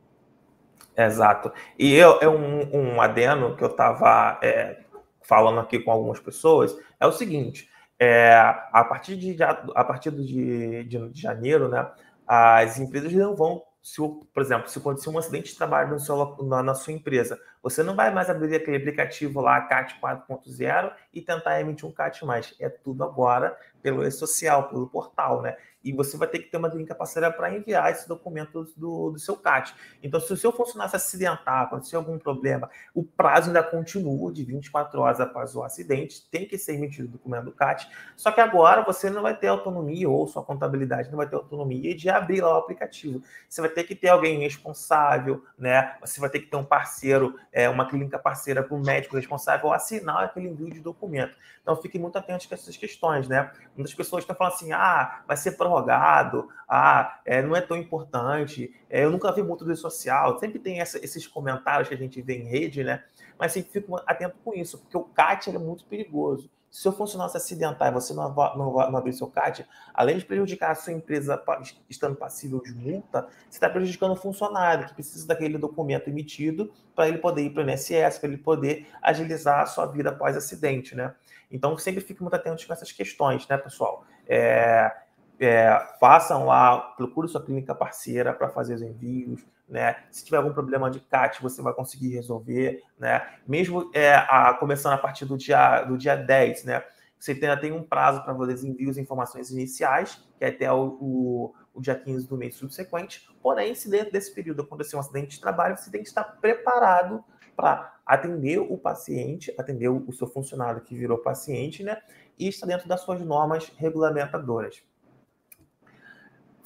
Exato. 0.96 1.52
E 1.78 1.94
eu, 1.94 2.18
é 2.20 2.28
um, 2.28 2.94
um 2.96 3.00
adeno 3.00 3.56
que 3.56 3.62
eu 3.62 3.68
estava 3.68 4.38
é, 4.42 4.80
falando 5.22 5.60
aqui 5.60 5.78
com 5.78 5.92
algumas 5.92 6.18
pessoas, 6.18 6.76
é 6.98 7.06
o 7.06 7.12
seguinte, 7.12 7.70
é, 7.98 8.34
a 8.72 8.84
partir 8.84 9.16
de, 9.16 9.42
a 9.42 9.84
partir 9.84 10.10
de, 10.10 10.84
de, 10.84 11.08
de 11.08 11.20
janeiro, 11.20 11.68
né, 11.68 11.88
as 12.26 12.78
empresas 12.78 13.12
não 13.12 13.36
vão 13.36 13.62
se, 13.86 14.00
por 14.34 14.42
exemplo, 14.42 14.68
se 14.68 14.78
acontecer 14.78 15.08
um 15.10 15.18
acidente 15.18 15.52
de 15.52 15.56
trabalho 15.56 15.90
no 15.90 16.00
seu, 16.00 16.36
na, 16.42 16.60
na, 16.60 16.74
sua 16.74 16.92
empresa, 16.92 17.38
você 17.66 17.82
não 17.82 17.96
vai 17.96 18.14
mais 18.14 18.30
abrir 18.30 18.54
aquele 18.54 18.76
aplicativo 18.76 19.40
lá, 19.40 19.60
CAT 19.62 19.98
4.0, 20.00 20.92
e 21.12 21.20
tentar 21.20 21.60
emitir 21.60 21.84
um 21.84 21.90
CAT 21.90 22.24
mais. 22.24 22.54
É 22.60 22.68
tudo 22.68 23.02
agora 23.02 23.58
pelo 23.82 24.04
e-social, 24.06 24.68
pelo 24.68 24.86
portal, 24.88 25.42
né? 25.42 25.56
e 25.86 25.92
você 25.92 26.16
vai 26.16 26.26
ter 26.26 26.40
que 26.40 26.50
ter 26.50 26.56
uma 26.56 26.68
clínica 26.68 26.96
parceira 26.96 27.30
para 27.30 27.54
enviar 27.54 27.92
esses 27.92 28.08
documentos 28.08 28.74
do, 28.74 29.12
do 29.12 29.18
seu 29.20 29.36
CAT. 29.36 29.72
Então, 30.02 30.18
se 30.18 30.32
o 30.32 30.36
seu 30.36 30.50
funcionário 30.50 30.90
se 30.90 30.96
acidentar, 30.96 31.62
acontecer 31.62 31.94
algum 31.94 32.18
problema, 32.18 32.68
o 32.92 33.04
prazo 33.04 33.50
ainda 33.50 33.62
continua 33.62 34.32
de 34.32 34.42
24 34.42 35.00
horas 35.00 35.20
após 35.20 35.54
o 35.54 35.62
acidente, 35.62 36.28
tem 36.28 36.44
que 36.44 36.58
ser 36.58 36.74
emitido 36.74 37.06
o 37.06 37.12
documento 37.12 37.44
do 37.44 37.52
CAT, 37.52 37.88
só 38.16 38.32
que 38.32 38.40
agora 38.40 38.82
você 38.82 39.08
não 39.08 39.22
vai 39.22 39.36
ter 39.36 39.46
autonomia, 39.46 40.10
ou 40.10 40.26
sua 40.26 40.42
contabilidade 40.42 41.08
não 41.08 41.18
vai 41.18 41.28
ter 41.28 41.36
autonomia 41.36 41.94
de 41.94 42.10
abrir 42.10 42.40
lá 42.40 42.54
o 42.54 42.58
aplicativo. 42.58 43.22
Você 43.48 43.60
vai 43.60 43.70
ter 43.70 43.84
que 43.84 43.94
ter 43.94 44.08
alguém 44.08 44.40
responsável, 44.40 45.44
né? 45.56 45.96
Você 46.00 46.20
vai 46.20 46.28
ter 46.28 46.40
que 46.40 46.46
ter 46.46 46.56
um 46.56 46.64
parceiro, 46.64 47.38
é, 47.56 47.70
uma 47.70 47.88
clínica 47.88 48.18
parceira 48.18 48.62
para 48.62 48.76
o 48.76 48.78
médico 48.78 49.16
responsável 49.16 49.72
assinar 49.72 50.24
aquele 50.24 50.48
envio 50.48 50.70
de 50.70 50.78
documento. 50.78 51.34
Então, 51.62 51.74
fique 51.80 51.98
muito 51.98 52.18
atento 52.18 52.46
com 52.46 52.54
essas 52.54 52.76
questões, 52.76 53.26
né? 53.28 53.50
Muitas 53.74 53.94
pessoas 53.94 54.24
estão 54.24 54.36
falando 54.36 54.52
assim, 54.52 54.72
ah, 54.72 55.22
vai 55.26 55.38
ser 55.38 55.52
prorrogado 55.52 56.50
ah, 56.68 57.18
é, 57.24 57.40
não 57.40 57.56
é 57.56 57.62
tão 57.62 57.78
importante, 57.78 58.74
é, 58.90 59.04
eu 59.04 59.10
nunca 59.10 59.32
vi 59.32 59.42
muito 59.42 59.64
do 59.64 59.74
social. 59.74 60.38
Sempre 60.38 60.58
tem 60.58 60.80
essa, 60.80 61.02
esses 61.02 61.26
comentários 61.26 61.88
que 61.88 61.94
a 61.94 61.98
gente 61.98 62.20
vê 62.20 62.36
em 62.36 62.44
rede, 62.44 62.84
né? 62.84 63.02
Mas 63.38 63.52
sempre 63.52 63.72
fico 63.72 63.96
atento 64.06 64.36
com 64.44 64.52
isso, 64.52 64.78
porque 64.78 64.96
o 64.98 65.04
CAT 65.04 65.48
é 65.48 65.58
muito 65.58 65.86
perigoso. 65.86 66.50
Se 66.76 66.86
o 66.86 66.92
funcionário 66.92 67.30
se 67.30 67.38
acidentar 67.38 67.88
e 67.88 67.90
você 67.90 68.12
não, 68.12 68.28
não, 68.34 68.70
não 68.70 68.96
abrir 68.98 69.14
seu 69.14 69.26
CAT, 69.28 69.66
além 69.94 70.18
de 70.18 70.26
prejudicar 70.26 70.72
a 70.72 70.74
sua 70.74 70.92
empresa 70.92 71.42
estando 71.88 72.14
passível 72.14 72.60
de 72.60 72.74
multa, 72.74 73.22
você 73.48 73.56
está 73.56 73.70
prejudicando 73.70 74.12
o 74.12 74.16
funcionário 74.16 74.86
que 74.86 74.92
precisa 74.92 75.26
daquele 75.26 75.56
documento 75.56 76.10
emitido 76.10 76.70
para 76.94 77.08
ele 77.08 77.16
poder 77.16 77.44
ir 77.44 77.50
para 77.54 77.64
o 77.64 77.70
INSS, 77.70 78.18
para 78.18 78.28
ele 78.28 78.36
poder 78.36 78.86
agilizar 79.00 79.62
a 79.62 79.66
sua 79.66 79.86
vida 79.86 80.10
após 80.10 80.36
acidente, 80.36 80.94
né? 80.94 81.14
Então, 81.50 81.78
sempre 81.78 82.02
fique 82.02 82.20
muito 82.20 82.34
atento 82.34 82.66
com 82.66 82.72
essas 82.74 82.92
questões, 82.92 83.48
né, 83.48 83.56
pessoal? 83.56 84.04
É, 84.28 84.94
é, 85.38 85.78
façam 86.00 86.46
lá, 86.46 86.78
procure 86.78 87.28
sua 87.28 87.42
clínica 87.42 87.74
parceira 87.74 88.32
para 88.32 88.48
fazer 88.48 88.74
os 88.74 88.82
envios, 88.82 89.44
né? 89.68 89.96
Se 90.10 90.24
tiver 90.24 90.38
algum 90.38 90.52
problema 90.52 90.90
de 90.90 91.00
CAT, 91.00 91.42
você 91.42 91.60
vai 91.60 91.74
conseguir 91.74 92.10
resolver, 92.10 92.82
né? 92.98 93.26
Mesmo 93.46 93.90
é, 93.92 94.14
a, 94.14 94.54
começando 94.54 94.94
a 94.94 94.98
partir 94.98 95.24
do 95.24 95.36
dia, 95.36 95.82
do 95.82 95.98
dia 95.98 96.16
10, 96.16 96.64
né? 96.64 96.82
Você 97.18 97.32
ainda 97.32 97.56
tem 97.56 97.72
um 97.72 97.82
prazo 97.82 98.22
para 98.22 98.34
fazer 98.34 98.54
os 98.54 98.64
envios 98.64 98.96
e 98.96 99.00
informações 99.00 99.50
iniciais, 99.50 100.22
que 100.38 100.44
é 100.44 100.48
até 100.48 100.70
o, 100.70 100.98
o, 101.00 101.54
o, 101.74 101.80
dia 101.80 101.94
15 101.94 102.28
do 102.28 102.36
mês 102.36 102.54
subsequente. 102.54 103.28
Porém, 103.42 103.74
se 103.74 103.90
dentro 103.90 104.12
desse 104.12 104.34
período 104.34 104.62
acontecer 104.62 104.96
um 104.96 105.00
acidente 105.00 105.36
de 105.36 105.40
trabalho, 105.40 105.76
você 105.76 105.90
tem 105.90 106.02
que 106.02 106.08
estar 106.08 106.24
preparado 106.24 107.24
para 107.56 107.94
atender 108.04 108.58
o 108.58 108.76
paciente, 108.76 109.52
atender 109.58 109.88
o, 109.88 110.04
o 110.06 110.12
seu 110.12 110.26
funcionário 110.26 110.82
que 110.82 110.94
virou 110.94 111.18
paciente, 111.18 111.82
né? 111.82 112.00
E 112.38 112.48
estar 112.48 112.66
dentro 112.66 112.86
das 112.86 113.00
suas 113.00 113.20
normas 113.22 113.72
regulamentadoras. 113.76 114.82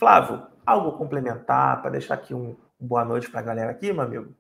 Flávio, 0.01 0.47
algo 0.65 0.97
complementar 0.97 1.83
para 1.83 1.91
deixar 1.91 2.15
aqui 2.15 2.33
um 2.33 2.57
boa 2.81 3.05
noite 3.05 3.31
para 3.31 3.41
a 3.41 3.43
galera 3.43 3.71
aqui, 3.71 3.93
meu 3.93 4.01
amigo? 4.01 4.35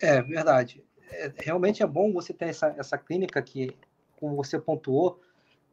É 0.00 0.22
verdade. 0.22 0.84
É, 1.10 1.32
realmente 1.38 1.82
é 1.82 1.86
bom 1.88 2.12
você 2.12 2.32
ter 2.32 2.44
essa, 2.44 2.72
essa 2.78 2.96
clínica 2.96 3.42
que, 3.42 3.76
como 4.20 4.36
você 4.36 4.60
pontuou, 4.60 5.20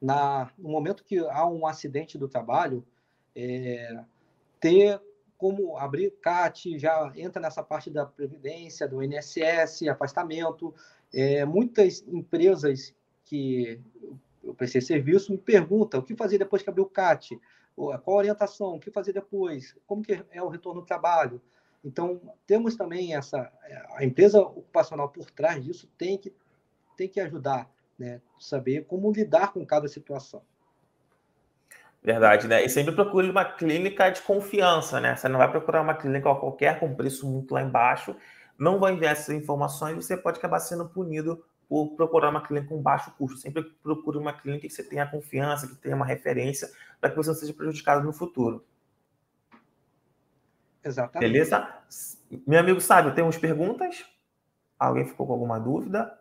na, 0.02 0.50
no 0.58 0.70
momento 0.70 1.04
que 1.04 1.20
há 1.20 1.48
um 1.48 1.68
acidente 1.68 2.18
do 2.18 2.28
trabalho, 2.28 2.84
é, 3.36 4.04
ter 4.60 5.00
como 5.38 5.78
abrir 5.78 6.10
CAT, 6.24 6.80
já 6.80 7.14
entra 7.16 7.40
nessa 7.40 7.62
parte 7.62 7.92
da 7.92 8.04
Previdência, 8.04 8.88
do 8.88 9.04
INSS, 9.04 9.88
afastamento. 9.90 10.74
É, 11.14 11.46
muitas 11.46 12.04
empresas 12.08 12.96
que 13.26 13.80
eu 14.44 14.54
prestei 14.54 14.82
serviço, 14.82 15.32
me 15.32 15.38
pergunta 15.38 15.98
o 15.98 16.04
que 16.04 16.16
fazer 16.16 16.38
depois 16.38 16.62
que 16.62 16.70
abrir 16.70 16.82
o 16.82 16.86
CAT, 16.86 17.40
qual 17.76 18.02
a 18.06 18.12
orientação, 18.12 18.76
o 18.76 18.80
que 18.80 18.92
fazer 18.92 19.14
depois, 19.14 19.76
como 19.88 20.04
que 20.04 20.24
é 20.32 20.42
o 20.42 20.50
retorno 20.50 20.82
do 20.82 20.88
trabalho. 20.88 21.42
Então, 21.84 22.22
temos 22.46 22.76
também 22.76 23.16
essa... 23.16 23.52
A 23.96 24.06
empresa 24.06 24.40
ocupacional 24.40 25.10
por 25.10 25.30
trás 25.32 25.64
disso 25.64 25.90
tem 25.98 26.18
que, 26.18 26.34
tem 26.96 27.10
que 27.10 27.20
ajudar, 27.20 27.70
né? 27.98 28.22
Saber 28.40 28.86
como 28.86 29.12
lidar 29.12 29.52
com 29.52 29.66
cada 29.66 29.88
situação. 29.88 30.42
Verdade, 32.02 32.48
né? 32.48 32.64
E 32.64 32.70
sempre 32.70 32.94
procure 32.94 33.30
uma 33.30 33.46
clínica 33.46 34.10
de 34.10 34.22
confiança, 34.22 35.00
né? 35.00 35.16
Você 35.16 35.28
não 35.28 35.40
vai 35.40 35.50
procurar 35.50 35.82
uma 35.82 35.94
clínica 35.94 36.34
qualquer 36.36 36.80
com 36.80 36.96
preço 36.96 37.26
muito 37.30 37.54
lá 37.54 37.62
embaixo, 37.62 38.16
não 38.58 38.80
vai 38.80 38.94
enviar 38.94 39.14
essas 39.14 39.36
informações 39.36 39.94
e 39.94 39.96
você 39.96 40.16
pode 40.16 40.38
acabar 40.38 40.60
sendo 40.60 40.88
punido 40.88 41.44
por 41.68 41.96
procurar 41.96 42.30
uma 42.30 42.46
clínica 42.46 42.68
com 42.68 42.82
baixo 42.82 43.12
custo. 43.18 43.38
Sempre 43.38 43.64
procure 43.82 44.18
uma 44.18 44.34
clínica 44.34 44.68
que 44.68 44.74
você 44.74 44.84
tenha 44.84 45.06
confiança, 45.06 45.68
que 45.68 45.76
tenha 45.76 45.96
uma 45.96 46.06
referência, 46.06 46.70
para 47.00 47.10
que 47.10 47.16
você 47.16 47.30
não 47.30 47.36
seja 47.36 47.54
prejudicado 47.54 48.04
no 48.04 48.14
futuro. 48.14 48.66
Exatamente. 50.84 51.32
Beleza? 51.32 51.68
Meu 52.46 52.60
amigo 52.60 52.82
Sábio, 52.82 53.16
temos 53.16 53.38
perguntas? 53.38 54.06
Alguém 54.78 55.06
ficou 55.06 55.26
com 55.26 55.34
alguma 55.34 55.60
dúvida? 55.60 56.20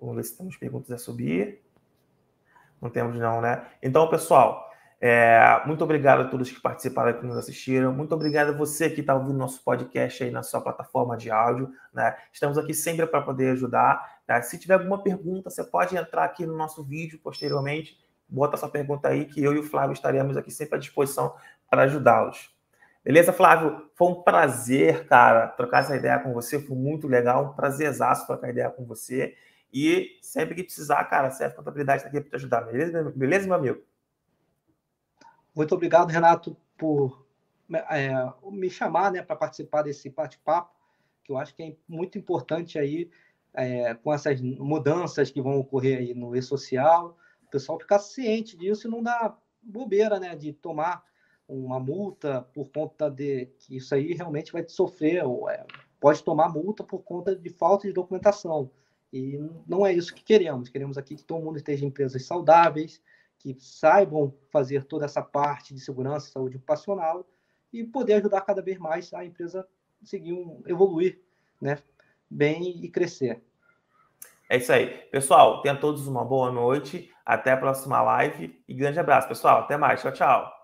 Vamos 0.00 0.16
ver 0.16 0.24
se 0.24 0.36
temos 0.36 0.56
perguntas 0.56 0.90
a 0.90 0.98
subir. 0.98 1.62
Não 2.80 2.88
temos 2.88 3.18
não, 3.18 3.42
né? 3.42 3.66
Então, 3.82 4.08
pessoal, 4.08 4.69
é, 5.02 5.62
muito 5.66 5.82
obrigado 5.82 6.20
a 6.20 6.24
todos 6.26 6.50
que 6.50 6.60
participaram 6.60 7.10
e 7.10 7.14
que 7.14 7.24
nos 7.24 7.38
assistiram. 7.38 7.90
Muito 7.90 8.14
obrigado 8.14 8.50
a 8.50 8.52
você 8.52 8.90
que 8.90 9.00
está 9.00 9.14
ouvindo 9.14 9.38
nosso 9.38 9.64
podcast 9.64 10.22
aí 10.22 10.30
na 10.30 10.42
sua 10.42 10.60
plataforma 10.60 11.16
de 11.16 11.30
áudio. 11.30 11.70
Né? 11.92 12.14
Estamos 12.30 12.58
aqui 12.58 12.74
sempre 12.74 13.06
para 13.06 13.22
poder 13.22 13.52
ajudar. 13.52 14.20
Tá? 14.26 14.42
Se 14.42 14.58
tiver 14.58 14.74
alguma 14.74 15.02
pergunta, 15.02 15.48
você 15.48 15.64
pode 15.64 15.96
entrar 15.96 16.24
aqui 16.24 16.44
no 16.44 16.54
nosso 16.54 16.84
vídeo 16.84 17.18
posteriormente. 17.22 17.98
Bota 18.28 18.58
sua 18.58 18.68
pergunta 18.68 19.08
aí 19.08 19.24
que 19.24 19.42
eu 19.42 19.54
e 19.54 19.58
o 19.58 19.62
Flávio 19.62 19.94
estaremos 19.94 20.36
aqui 20.36 20.50
sempre 20.50 20.76
à 20.76 20.78
disposição 20.78 21.34
para 21.70 21.84
ajudá-los. 21.84 22.54
Beleza, 23.02 23.32
Flávio? 23.32 23.90
Foi 23.94 24.08
um 24.08 24.22
prazer, 24.22 25.06
cara, 25.06 25.48
trocar 25.48 25.80
essa 25.80 25.96
ideia 25.96 26.18
com 26.18 26.34
você. 26.34 26.60
Foi 26.60 26.76
muito 26.76 27.08
legal, 27.08 27.46
um 27.46 27.52
prazerzaço 27.54 28.26
trocar 28.26 28.50
ideia 28.50 28.68
com 28.68 28.84
você. 28.84 29.34
E 29.72 30.18
sempre 30.20 30.54
que 30.54 30.64
precisar, 30.64 31.02
cara, 31.04 31.30
Serve 31.30 31.56
Contabilidade 31.56 32.02
está 32.02 32.08
aqui 32.10 32.20
para 32.20 32.30
te 32.30 32.36
ajudar. 32.36 32.60
Beleza, 32.62 33.12
beleza, 33.16 33.46
meu 33.46 33.56
amigo? 33.56 33.89
Muito 35.54 35.74
obrigado, 35.74 36.10
Renato, 36.10 36.56
por 36.76 37.26
é, 37.90 38.10
me 38.50 38.70
chamar 38.70 39.12
né, 39.12 39.22
para 39.22 39.36
participar 39.36 39.82
desse 39.82 40.08
bate-papo, 40.10 40.74
que 41.24 41.32
eu 41.32 41.38
acho 41.38 41.54
que 41.54 41.62
é 41.62 41.76
muito 41.88 42.18
importante 42.18 42.78
aí 42.78 43.10
é, 43.54 43.94
com 43.94 44.12
essas 44.12 44.40
mudanças 44.40 45.30
que 45.30 45.42
vão 45.42 45.58
ocorrer 45.58 45.98
aí 45.98 46.14
no 46.14 46.34
e-social, 46.34 47.16
o 47.46 47.50
pessoal 47.50 47.78
ficar 47.78 47.98
ciente 47.98 48.56
disso 48.56 48.86
e 48.86 48.90
não 48.90 49.02
dar 49.02 49.36
bobeira, 49.62 50.18
né, 50.18 50.34
de 50.34 50.52
tomar 50.52 51.04
uma 51.48 51.80
multa 51.80 52.42
por 52.54 52.70
conta 52.70 53.10
de 53.10 53.46
que 53.58 53.76
isso 53.76 53.94
aí 53.94 54.14
realmente 54.14 54.52
vai 54.52 54.66
sofrer, 54.68 55.24
ou 55.24 55.50
é, 55.50 55.66
pode 55.98 56.22
tomar 56.22 56.48
multa 56.48 56.84
por 56.84 57.00
conta 57.00 57.34
de 57.34 57.50
falta 57.50 57.86
de 57.86 57.92
documentação. 57.92 58.70
E 59.12 59.38
não 59.66 59.84
é 59.84 59.92
isso 59.92 60.14
que 60.14 60.22
queremos. 60.22 60.68
Queremos 60.68 60.96
aqui 60.96 61.16
que 61.16 61.24
todo 61.24 61.44
mundo 61.44 61.56
esteja 61.56 61.84
em 61.84 61.88
empresas 61.88 62.24
saudáveis, 62.24 63.02
que 63.40 63.56
saibam 63.58 64.34
fazer 64.50 64.84
toda 64.84 65.06
essa 65.06 65.22
parte 65.22 65.74
de 65.74 65.80
segurança 65.80 66.28
e 66.28 66.32
saúde 66.32 66.56
ocupacional 66.56 67.26
e 67.72 67.82
poder 67.84 68.14
ajudar 68.14 68.42
cada 68.42 68.60
vez 68.60 68.78
mais 68.78 69.12
a 69.14 69.24
empresa 69.24 69.66
seguir 70.04 70.32
um, 70.32 70.62
evoluir 70.66 71.20
né, 71.60 71.78
bem 72.28 72.84
e 72.84 72.88
crescer. 72.88 73.42
É 74.48 74.56
isso 74.56 74.72
aí. 74.72 74.88
Pessoal, 75.10 75.62
tenham 75.62 75.78
todos 75.78 76.06
uma 76.06 76.24
boa 76.24 76.50
noite. 76.50 77.10
Até 77.24 77.52
a 77.52 77.56
próxima 77.56 78.02
live 78.02 78.62
e 78.68 78.74
grande 78.74 78.98
abraço, 78.98 79.28
pessoal. 79.28 79.60
Até 79.60 79.76
mais. 79.76 80.02
Tchau, 80.02 80.12
tchau. 80.12 80.59